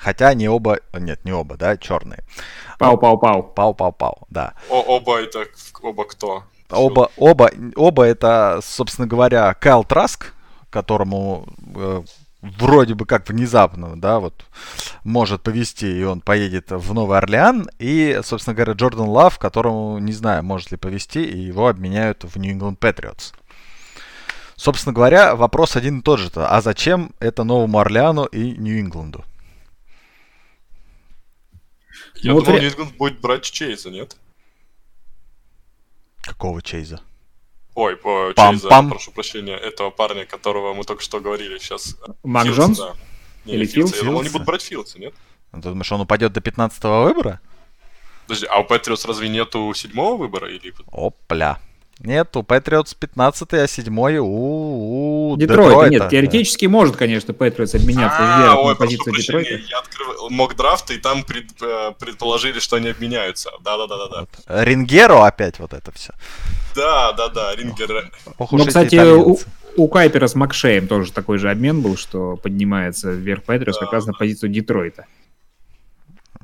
[0.00, 2.24] Хотя они оба, нет, не оба, да, черные.
[2.78, 3.52] Пау-пау-пау.
[3.54, 4.54] Пау-пау-пау, да.
[4.70, 5.44] О, оба это,
[5.82, 6.44] оба кто?
[6.70, 10.32] Оба, оба, оба это, собственно говоря, Кайл Траск,
[10.70, 12.02] которому э,
[12.40, 14.46] вроде бы как внезапно, да, вот
[15.04, 20.12] может повести, и он поедет в Новый Орлеан, и, собственно говоря, Джордан Лав, которому, не
[20.12, 23.34] знаю, может ли повести, и его обменяют в New England Patriots.
[24.56, 26.48] Собственно говоря, вопрос один и тот же-то.
[26.48, 29.24] А зачем это Новому Орлеану и Нью-Ингланду?
[32.22, 32.92] Я ну, думал, вот...
[32.96, 34.16] будет брать Чейза, нет?
[36.20, 37.00] Какого Чейза?
[37.74, 38.90] Ой, по Пам Чейза, -пам.
[38.90, 41.96] прошу прощения, этого парня, которого мы только что говорили сейчас.
[42.22, 42.78] Мак Джонс?
[42.78, 42.94] Да.
[43.46, 43.96] Не, Или Филдс?
[43.96, 45.14] Я думал, они будут брать Филдса, нет?
[45.52, 47.40] Ну, ты думаешь, он упадет до 15 выбора?
[48.26, 50.48] Подожди, а у Патриотс разве нету седьмого выбора?
[50.50, 50.72] Или...
[50.92, 51.58] Опля.
[52.02, 55.68] Нет, у Патриотс 15 а 7 у, у Детройта.
[55.68, 55.90] Детройта.
[55.90, 56.70] Нет, теоретически да.
[56.70, 59.50] может, конечно, Патриотс обменяться а, вверх на позицию Детройта.
[59.50, 63.50] Я открыл мок драфт, и там пред, э, предположили, что они обменяются.
[63.62, 64.20] Да-да-да-да.
[64.20, 64.28] Вот.
[64.48, 66.14] Рингеро опять вот это все.
[66.74, 68.10] Да, да, да, Рингер.
[68.50, 69.38] Ну, кстати, у,
[69.76, 73.92] у Кайпера с Макшеем тоже такой же обмен был, что поднимается вверх Патриотс да, как
[73.92, 75.04] раз на позицию Детройта.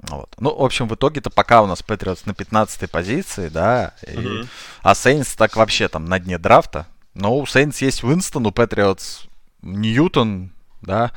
[0.02, 0.34] Вот.
[0.38, 4.44] Ну, в общем, в итоге-то пока у нас Патриотс на 15 позиции, да, и...
[4.82, 6.86] а Сейнс так вообще там на дне драфта.
[7.14, 9.22] Но у Сейнс есть Уинстон, у Патриотс
[9.62, 10.50] Ньютон,
[10.82, 11.12] да,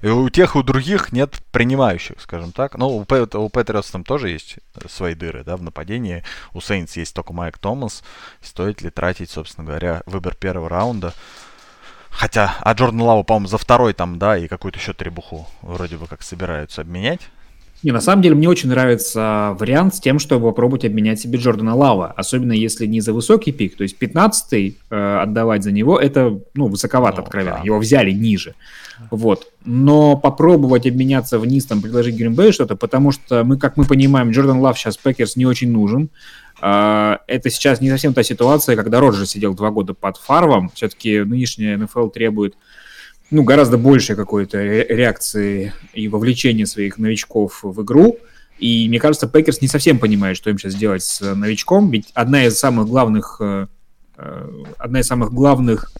[0.00, 2.76] и у тех, и у других нет принимающих, скажем так.
[2.76, 4.56] Ну, у, Пэт, у Патриотс там тоже есть
[4.88, 6.24] свои дыры, да, в нападении.
[6.54, 8.02] У Сейнтс есть только Майк Томас.
[8.40, 11.14] Стоит ли тратить, собственно говоря, выбор первого раунда?
[12.10, 16.06] Хотя, а Джордан Лаву, по-моему, за второй там, да, и какую-то еще требуху вроде бы
[16.08, 17.20] как собираются обменять.
[17.82, 21.74] Не, на самом деле мне очень нравится вариант с тем, чтобы попробовать обменять себе Джордана
[21.74, 26.38] Лава, особенно если не за высокий пик, то есть 15-й э, отдавать за него, это,
[26.54, 27.64] ну, высоковато, ну, откровенно, да.
[27.64, 28.54] его взяли ниже,
[29.10, 34.30] вот, но попробовать обменяться вниз, там, предложить Грин-Бэй что-то, потому что мы, как мы понимаем,
[34.30, 36.08] Джордан Лав сейчас Пэкерс не очень нужен,
[36.60, 41.20] э, это сейчас не совсем та ситуация, когда Роджерс сидел два года под Фарвом, все-таки
[41.20, 42.54] нынешняя НФЛ требует
[43.32, 48.18] ну, гораздо больше какой-то реакции и вовлечения своих новичков в игру.
[48.58, 52.44] И мне кажется, Пэкерс не совсем понимает, что им сейчас делать с новичком, ведь одна
[52.44, 53.66] из самых главных, э,
[54.18, 55.90] э, одна из самых главных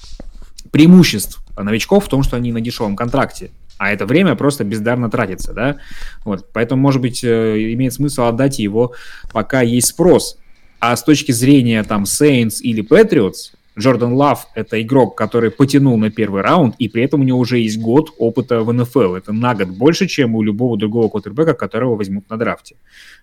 [0.70, 5.54] преимуществ новичков в том, что они на дешевом контракте, а это время просто бездарно тратится,
[5.54, 5.78] да,
[6.24, 8.92] вот, поэтому, может быть, э, имеет смысл отдать его,
[9.32, 10.38] пока есть спрос,
[10.80, 16.10] а с точки зрения там Saints или Patriots, Джордан Лав— это игрок, который потянул на
[16.10, 19.14] первый раунд, и при этом у него уже есть год опыта в НФЛ.
[19.14, 22.76] Это на год больше, чем у любого другого квотербека, которого возьмут на драфте.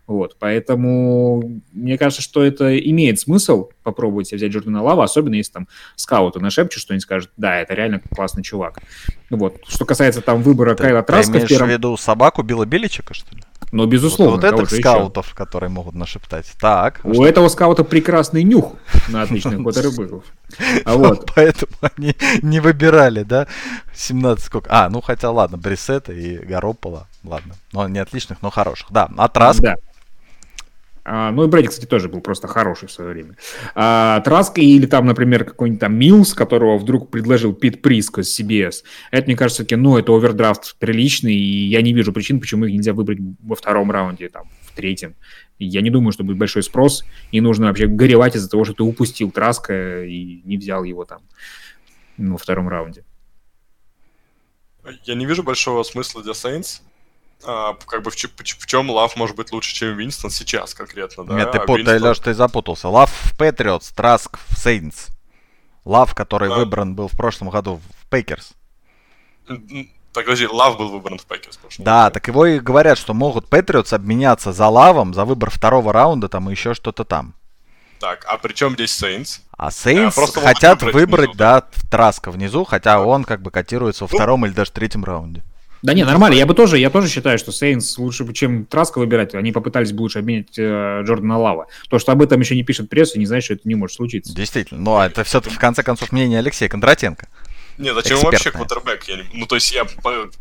[0.07, 5.67] Вот, поэтому мне кажется, что это имеет смысл попробовать взять Джордана Лава, особенно если там
[5.95, 8.79] скауты нашепчут, что они скажут, да, это реально классный чувак.
[9.29, 11.33] Вот, что касается там выбора ты, Кайла Траска...
[11.33, 11.67] Ты имеешь в, первом...
[11.67, 13.43] в виду собаку Билла Беличика, что ли?
[13.71, 14.35] Ну, безусловно.
[14.35, 15.35] Вот, вот это скаутов, еще?
[15.35, 16.45] которые могут нашептать.
[16.59, 17.01] Так.
[17.03, 17.25] У что?
[17.25, 18.73] этого скаута прекрасный нюх
[19.09, 20.23] на отличных квотербеков.
[20.85, 21.31] А вот.
[21.35, 23.47] Поэтому они не выбирали, да?
[23.93, 24.69] 17 сколько?
[24.71, 27.55] А, ну хотя ладно, Брисета и Garoppolo, ладно.
[27.73, 28.87] Но не отличных, но хороших.
[28.91, 29.61] Да, а Траск?
[29.61, 29.75] Да.
[31.03, 33.35] А, ну и Брэди, кстати, тоже был просто хороший в свое время.
[33.75, 38.83] А, Траска или там, например, какой-нибудь там Милс, которого вдруг предложил Пит Приско с CBS.
[39.11, 42.73] Это, мне кажется, таки, ну, это овердрафт приличный, и я не вижу причин, почему их
[42.73, 45.15] нельзя выбрать во втором раунде, там, в третьем.
[45.57, 48.83] Я не думаю, что будет большой спрос, и нужно вообще горевать из-за того, что ты
[48.83, 51.21] упустил Траска и не взял его там
[52.17, 53.03] ну, во втором раунде.
[55.03, 56.81] Я не вижу большого смысла для Saints
[57.45, 61.23] а, как бы в, в, в чем Лав может быть лучше, чем Винстон сейчас конкретно,
[61.23, 61.35] да?
[61.35, 62.03] Нет, ты, а пут, Винстон...
[62.03, 62.89] Леш, ты запутался.
[62.89, 65.07] Лав в Патриотс, Траск в Сейнс.
[65.85, 66.55] Лав, который да.
[66.55, 68.53] выбран был в прошлом году в Пэкерс.
[69.47, 72.13] Так, подожди, Лав был выбран в Пэкерс в прошлом Да, году.
[72.15, 76.49] так его и говорят, что могут Патриотс обменяться за Лавом, за выбор второго раунда там
[76.49, 77.33] и еще что-то там.
[77.99, 79.41] Так, а при чем здесь Сейнтс?
[79.57, 83.01] А Сейнтс а, хотят выбрать, внизу, да, да, Траска внизу, хотя да.
[83.01, 85.43] он как бы котируется во ну, втором или даже третьем раунде.
[85.81, 86.35] Да не, нормально.
[86.35, 89.33] Я бы тоже, я тоже считаю, что Сейнтс лучше, чем Траска выбирать.
[89.35, 91.67] Они попытались бы лучше обменять э, Джордана Лава.
[91.89, 94.33] То, что об этом еще не пишет пресса, не значит, что это не может случиться.
[94.35, 94.81] Действительно.
[94.81, 97.27] Но это все-таки, в конце концов, мнение Алексея Кондратенко.
[97.77, 98.31] Не, зачем Экспертная.
[98.31, 99.03] вообще квотербек?
[99.05, 99.23] Я не...
[99.33, 99.85] Ну, то есть, я...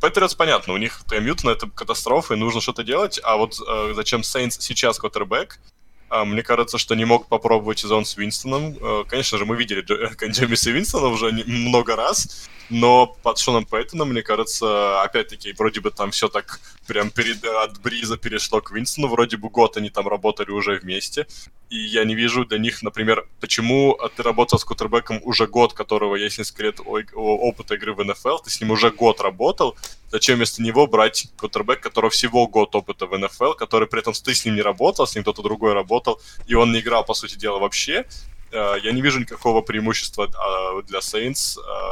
[0.00, 3.92] Патриотс понятно, у них Кэм Ньютон это катастрофа, и нужно что-то делать, а вот э,
[3.94, 5.77] зачем Сейнс сейчас квотербек, а,
[6.10, 8.76] мне кажется, что не мог попробовать сезон с Винстоном.
[8.80, 9.80] Э, конечно же, мы видели
[10.30, 16.10] Джемиса Винстона уже много раз, но под Шоном Пейтоном, мне кажется, опять-таки, вроде бы там
[16.10, 20.50] все так прям перед, от Бриза перешло к Винстону, вроде бы год они там работали
[20.50, 21.26] уже вместе,
[21.68, 26.16] и я не вижу для них, например, почему ты работал с кутербеком уже год, которого
[26.16, 26.80] есть несколько лет
[27.14, 29.76] опыта игры в НФЛ, ты с ним уже год работал,
[30.10, 34.34] зачем вместо него брать кутербек, которого всего год опыта в НФЛ, который при этом ты
[34.34, 37.36] с ним не работал, с ним кто-то другой работал, и он не играл, по сути
[37.36, 38.06] дела, вообще,
[38.50, 41.00] э, я не вижу никакого преимущества а, для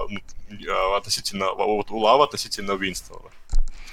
[0.09, 0.21] ну,
[0.69, 3.31] а, относительно вот у Лава относительно Винстона.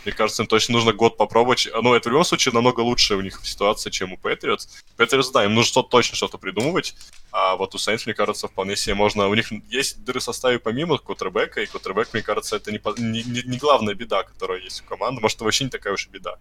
[0.05, 1.67] Мне кажется, им точно нужно год попробовать.
[1.81, 4.67] Ну, это в любом случае намного лучше у них ситуация, чем у Патриотс.
[4.97, 6.95] Патриотс, да, им нужно что-то точно что-то придумывать.
[7.31, 9.27] А вот у Saints, мне кажется, вполне себе можно...
[9.27, 13.23] У них есть дыры в составе помимо квотербека, и квотербек, мне кажется, это не, не,
[13.23, 15.21] не, не главная беда, которая есть у команды.
[15.21, 16.35] Может, это вообще не такая уж и беда.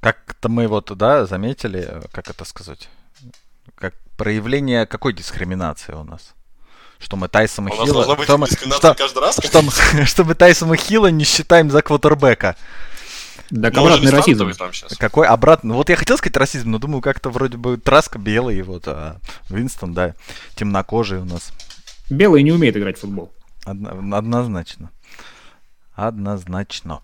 [0.00, 2.88] Как-то мы вот, да, заметили, как это сказать,
[3.76, 6.34] как проявление какой дискриминации у нас?
[7.02, 8.04] Что мы Тайсона Хилла...
[8.24, 9.38] Что мы, что, каждый раз?
[9.42, 9.70] Что, мы,
[10.06, 12.56] что мы Тайсона Хилла не считаем за квотербека.
[13.50, 14.50] Да, ну, обратный расизм.
[14.98, 15.68] Какой обратный?
[15.68, 19.18] Ну, вот я хотел сказать расизм, но думаю, как-то вроде бы Траска белый, вот, а
[19.50, 20.14] Винстон, да,
[20.54, 21.52] темнокожий у нас.
[22.08, 23.30] Белый не умеет играть в футбол.
[23.64, 24.90] Одно, однозначно.
[25.94, 27.02] Однозначно.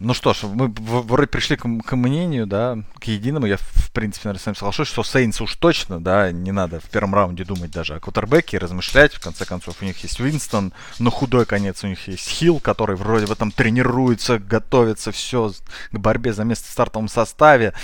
[0.00, 3.44] Ну что ж, мы вроде пришли к, к мнению, да, к единому.
[3.44, 6.88] Я, в принципе, наверное, с вами соглашусь, что Сейнс уж точно, да, не надо в
[6.88, 9.12] первом раунде думать даже о квотербеке, размышлять.
[9.12, 12.96] В конце концов, у них есть Винстон, но худой конец у них есть Хилл, который
[12.96, 15.52] вроде бы там тренируется, готовится, все
[15.92, 17.74] к борьбе за место в стартовом составе.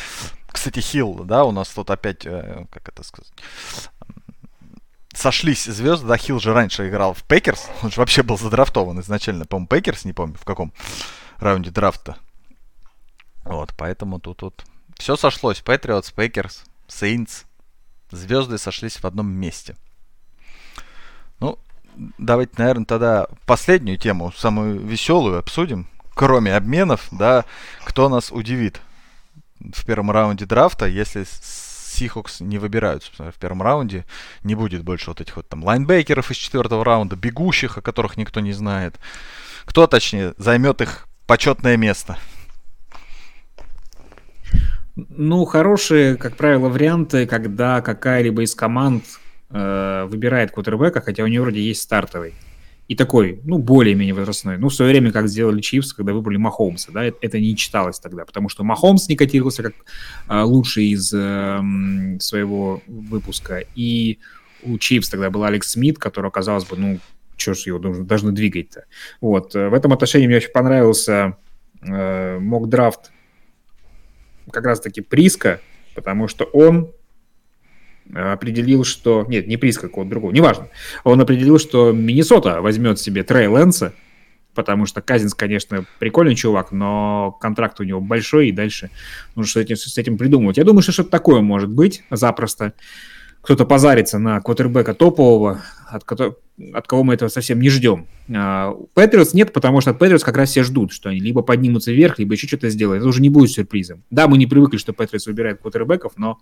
[0.49, 3.31] Кстати, Хилл, да, у нас тут опять, э, как это сказать,
[5.15, 9.45] сошлись звезды, да, Хилл же раньше играл в Пэкерс, он же вообще был задрафтован изначально,
[9.45, 10.73] по-моему, Пэкерс, не помню в каком
[11.39, 12.17] раунде драфта.
[13.45, 14.65] Вот, поэтому тут вот
[14.97, 15.61] все сошлось.
[15.61, 17.45] Патриотс, Пэкерс, Сейнтс.
[18.11, 19.77] Звезды сошлись в одном месте.
[21.41, 21.59] Ну,
[22.19, 25.89] давайте, наверное, тогда последнюю тему, самую веселую обсудим.
[26.15, 27.45] Кроме обменов, да,
[27.85, 28.81] кто нас удивит
[29.61, 34.05] в первом раунде драфта, если Сихокс не выбираются в первом раунде,
[34.43, 38.41] не будет больше вот этих вот там лайнбекеров из четвертого раунда, бегущих, о которых никто
[38.41, 38.99] не знает.
[39.65, 42.19] Кто, точнее, займет их почетное место?
[44.97, 49.05] Ну, хорошие, как правило, варианты, когда какая-либо из команд
[49.51, 52.35] э, выбирает квотербека, хотя у нее вроде есть стартовый.
[52.89, 54.59] И такой, ну, более-менее возрастной.
[54.59, 58.25] Ну, в свое время, как сделали Чипс, когда выбрали Махомса, да, это, не читалось тогда,
[58.25, 59.75] потому что Махомс не котировался как
[60.29, 61.61] э, лучший из э,
[62.21, 63.65] своего выпуска.
[63.75, 64.19] И
[64.63, 66.99] у Чипс тогда был Алекс Смит, который, казалось бы, ну,
[67.37, 68.85] что ж его должны, должны двигать-то.
[69.21, 69.55] Вот.
[69.55, 71.37] Э, в этом отношении мне очень понравился
[71.83, 73.13] э, мок-драфт
[74.51, 75.61] как раз-таки Приска,
[75.95, 76.93] потому что он
[78.15, 79.25] определил, что...
[79.29, 80.69] Нет, не Приска, какого-то другого, неважно.
[81.05, 83.95] Он определил, что Миннесота возьмет себе Трей Лэнса,
[84.55, 88.91] потому что Казинс, конечно, прикольный чувак, но контракт у него большой, и дальше
[89.35, 90.57] нужно что этим, с этим придумывать.
[90.57, 92.73] Я думаю, что что-то такое может быть запросто.
[93.47, 98.09] Кто-то позарится на квотербека топового, от, от кого мы этого совсем не ждем.
[98.27, 102.19] Патриотс нет, потому что от Патриотс как раз все ждут, что они либо поднимутся вверх,
[102.19, 103.03] либо еще что-то сделают.
[103.03, 104.03] Это уже не будет сюрпризом.
[104.11, 106.41] Да, мы не привыкли, что Патриотс выбирает квотербеков, но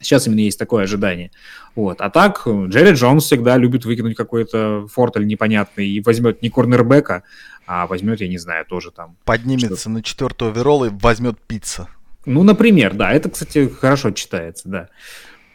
[0.00, 1.30] Сейчас именно есть такое ожидание.
[1.76, 2.00] Вот.
[2.00, 7.24] А так, Джерри Джонс всегда любит выкинуть какой-то фортель непонятный и возьмет не корнербека,
[7.66, 9.16] а возьмет, я не знаю, тоже там...
[9.24, 11.88] Поднимется что на четвертую оверолл и возьмет пицца.
[12.24, 13.12] Ну, например, да.
[13.12, 14.88] Это, кстати, хорошо читается, да.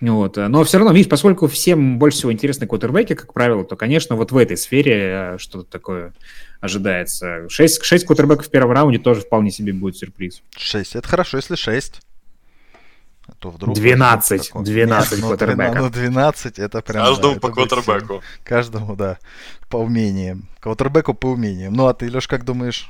[0.02, 0.38] Вот.
[0.38, 4.32] Но все равно, видишь, поскольку всем больше всего интересны квотербеки, как правило, то, конечно, вот
[4.32, 6.14] в этой сфере э, что-то такое
[6.60, 7.50] ожидается.
[7.50, 10.44] Шесть, шесть квотербеков в первом раунде тоже вполне себе будет сюрприз.
[10.56, 10.96] Шесть.
[10.96, 12.02] Это хорошо, если шесть.
[13.28, 15.82] А то вдруг 12, 12 ну, квотербеков.
[15.82, 17.06] Ну, 12 это прям...
[17.06, 18.22] Каждому да, по квотербеку.
[18.44, 19.20] Каждому, да,
[19.70, 20.48] по умениям.
[20.60, 21.74] Квотербеку по умениям.
[21.74, 22.90] Ну, а ты, Леш, как думаешь?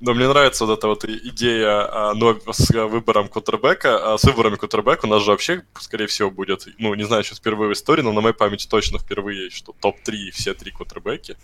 [0.00, 4.54] Но мне нравится вот эта вот идея а, но с выбором кутербека, а с выборами
[4.54, 8.02] кутербека у нас же вообще, скорее всего, будет, ну, не знаю, сейчас впервые в истории,
[8.02, 11.36] но на моей памяти точно впервые, что топ-3 все три кутербеки.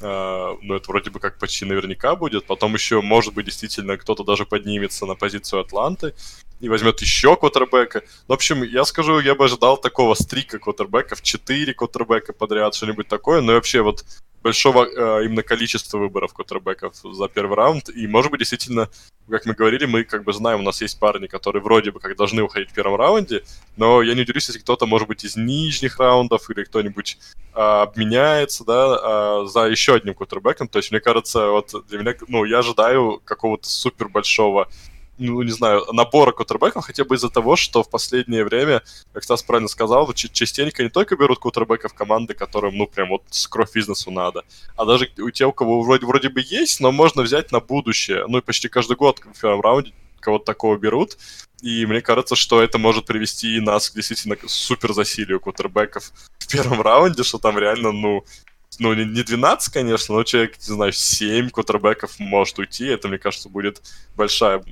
[0.00, 2.46] Ну, это вроде бы как почти наверняка будет.
[2.46, 6.14] Потом еще, может быть, действительно кто-то даже поднимется на позицию Атланты
[6.60, 8.02] и возьмет еще квотербека.
[8.28, 13.40] В общем, я скажу, я бы ожидал такого стрика квотербеков, 4 квотербека подряд, что-нибудь такое.
[13.40, 14.04] Но вообще вот
[14.42, 17.88] большого э, именно количества выборов квотербеков за первый раунд.
[17.90, 18.88] И, может быть, действительно,
[19.28, 22.16] как мы говорили, мы как бы знаем, у нас есть парни, которые вроде бы как
[22.16, 23.42] должны уходить в первом раунде,
[23.76, 27.18] но я не удивлюсь, если кто-то, может быть, из нижних раундов или кто-нибудь
[27.54, 30.68] э, обменяется, да, э, за еще одним квотербеком.
[30.68, 34.68] То есть, мне кажется, вот для меня, ну, я ожидаю какого-то супер большого
[35.20, 39.42] ну, не знаю, набора кутербеков, хотя бы из-за того, что в последнее время, как Стас
[39.42, 44.10] правильно сказал, частенько не только берут кутербеков команды, которым, ну, прям вот с кровь бизнесу
[44.10, 44.44] надо,
[44.76, 48.24] а даже у тех, у кого вроде, вроде бы есть, но можно взять на будущее.
[48.26, 51.16] Ну, и почти каждый год в первом раунде кого-то такого берут,
[51.62, 56.80] и мне кажется, что это может привести нас к действительно супер засилию кутербеков в первом
[56.80, 58.24] раунде, что там реально, ну,
[58.78, 62.86] ну, не 12, конечно, но человек, не знаю, 7 кутербеков может уйти.
[62.86, 63.82] Это, мне кажется, будет
[64.16, 64.62] большая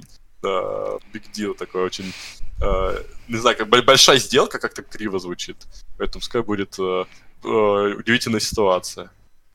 [0.42, 2.12] big deal такой очень...
[2.60, 5.56] Uh, не знаю, как большая сделка как-то криво звучит.
[5.96, 7.06] Поэтому пускай будет uh,
[7.44, 9.10] uh, удивительная ситуация.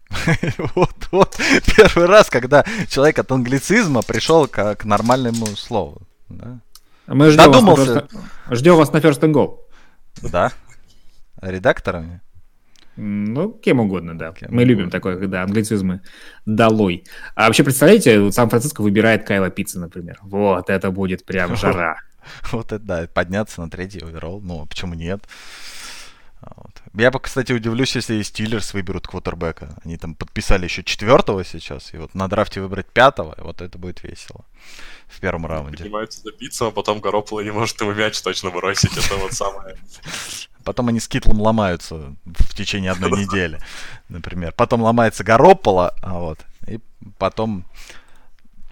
[0.75, 1.37] вот, вот,
[1.75, 6.01] первый раз, когда человек от англицизма пришел к, к нормальному слову.
[6.29, 6.59] Да?
[7.07, 7.93] Мы ждем Додумался.
[7.93, 8.11] Вас
[8.47, 9.59] на, ждем вас на First and Go.
[10.21, 10.51] Да?
[11.41, 12.21] Редакторами?
[12.95, 14.31] Ну, кем угодно, да.
[14.33, 14.69] Кем Мы угодно.
[14.69, 16.01] любим такое, когда англицизмы
[16.45, 17.05] долой.
[17.35, 20.19] А вообще, представляете, Сан-Франциско выбирает Кайла Пицца, например.
[20.21, 21.97] Вот это будет прям жара.
[22.51, 24.41] Вот это да, подняться на третий оверолл.
[24.41, 25.23] Ну, почему нет?
[26.55, 26.81] Вот.
[26.93, 29.75] Я бы, кстати, удивлюсь, если и Стиллерс выберут квотербека.
[29.83, 33.77] Они там подписали еще четвертого сейчас, и вот на драфте выбрать пятого, и вот это
[33.77, 34.45] будет весело
[35.07, 35.77] в первом раунде.
[35.77, 38.95] Поднимаются за пиццу, а потом Garoppolo не может ему мяч точно бросить.
[38.97, 39.77] Это вот самое
[40.63, 43.59] Потом они с Китлом ломаются в течение одной недели,
[44.07, 44.53] например.
[44.53, 46.79] Потом ломается Garoppolo, а вот, и
[47.17, 47.65] потом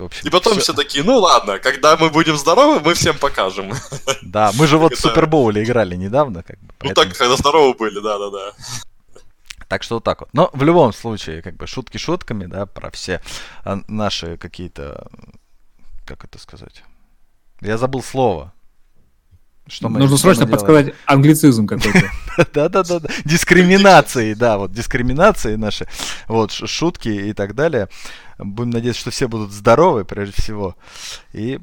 [0.02, 3.18] В общем, И потом всё- все такие, ну ладно, когда мы будем здоровы, мы всем
[3.18, 3.74] покажем.
[4.24, 6.74] Да, мы же вот в Супербоуле играли недавно, как бы.
[6.82, 8.54] Ну так, когда здоровы были, да-да-да.
[9.68, 10.30] Так что вот так вот.
[10.34, 13.22] Но в любом случае, как бы шутки шутками, да, про все
[13.64, 15.08] а, наши какие-то,
[16.06, 16.84] как это сказать?
[17.62, 18.54] Я забыл слово.
[19.68, 20.52] Что мы- Нужно что мы срочно делаем?
[20.60, 22.12] подсказать англицизм какой-то.
[22.54, 23.10] Да-да-да, да.
[23.24, 25.88] дискриминации, да, вот дискриминации наши,
[26.28, 27.88] вот шутки и так далее.
[28.42, 30.76] Будем надеяться, что все будут здоровы, прежде всего.
[31.34, 31.60] И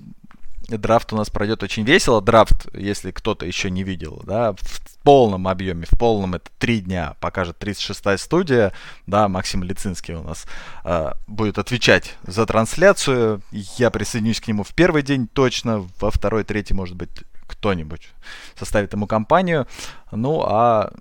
[0.68, 2.20] драфт у нас пройдет очень весело.
[2.20, 7.14] Драфт, если кто-то еще не видел, да, в полном объеме, в полном это три дня
[7.20, 8.72] покажет 36-я студия.
[9.06, 10.46] Да, Максим Лицинский у нас
[10.84, 13.40] а, будет отвечать за трансляцию.
[13.50, 17.10] Я присоединюсь к нему в первый день точно, во второй, третий, может быть,
[17.46, 18.10] кто-нибудь
[18.58, 19.66] составит ему компанию.
[20.12, 20.92] Ну, а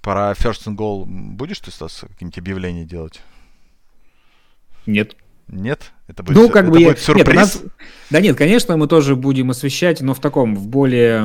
[0.00, 3.20] про First and Goal будешь ты, Стас, какие-нибудь объявления делать?
[4.86, 5.16] Нет.
[5.48, 5.92] Нет?
[6.08, 6.86] Это будет, Ну, как это бы я...
[6.88, 7.36] будет Нет, у сюрприз?
[7.36, 7.62] нас-
[8.10, 11.24] Да нет, конечно, мы тоже будем освещать, но в таком, в более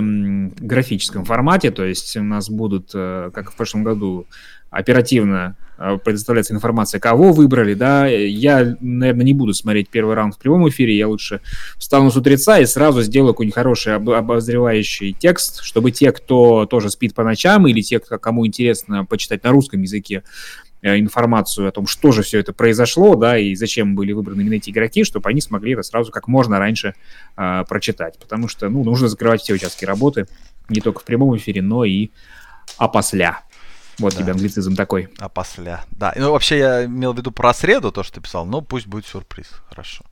[0.60, 1.72] графическом формате.
[1.72, 4.26] То есть у нас будут, э, как в прошлом году,
[4.70, 8.08] оперативно э, предоставляться информация, кого выбрали, да.
[8.08, 11.40] Я, наверное, не буду смотреть первый раунд в прямом эфире, я лучше
[11.78, 16.90] встану с утреца и сразу сделаю какой-нибудь хороший об- обозревающий текст, чтобы те, кто тоже
[16.90, 20.24] спит по ночам, или те, кому интересно почитать на русском языке,
[20.82, 24.70] информацию о том, что же все это произошло, да, и зачем были выбраны именно эти
[24.70, 26.94] игроки, чтобы они смогли это сразу как можно раньше
[27.36, 28.20] а, прочитать.
[28.20, 30.28] Потому что, ну, нужно закрывать все участки работы,
[30.70, 32.10] не только в прямом эфире, но и
[32.78, 33.40] опосля.
[34.00, 34.22] Вот Да.
[34.22, 35.10] тебе англицизм такой.
[35.34, 35.80] После.
[35.92, 36.14] Да.
[36.16, 39.08] Ну, вообще, я имел в виду про среду, то, что ты писал, но пусть будет
[39.08, 39.48] сюрприз.
[39.70, 40.06] Хорошо.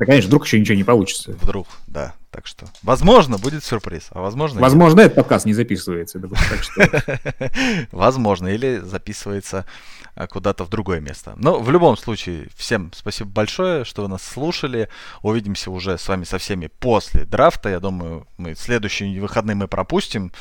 [0.00, 1.32] Да, конечно, вдруг еще ничего не получится.
[1.32, 2.14] Вдруг, да.
[2.30, 4.62] Так что, возможно, будет сюрприз, а возможно, нет.
[4.62, 6.18] Возможно, этот подкаст не записывается.
[6.18, 7.50] да, так что
[7.92, 9.66] Возможно, или записывается
[10.14, 11.34] а, куда-то в другое место.
[11.36, 14.88] Но в любом случае, всем спасибо большое, что вы нас слушали.
[15.20, 17.68] Увидимся уже с вами со всеми после драфта.
[17.68, 20.32] Я думаю, мы следующие выходные мы пропустим,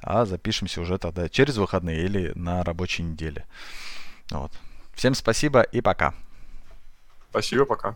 [0.00, 3.44] а запишемся уже тогда через выходные или на рабочей неделе.
[4.30, 4.52] Вот.
[4.94, 6.14] Всем спасибо и пока.
[7.28, 7.94] Спасибо, пока.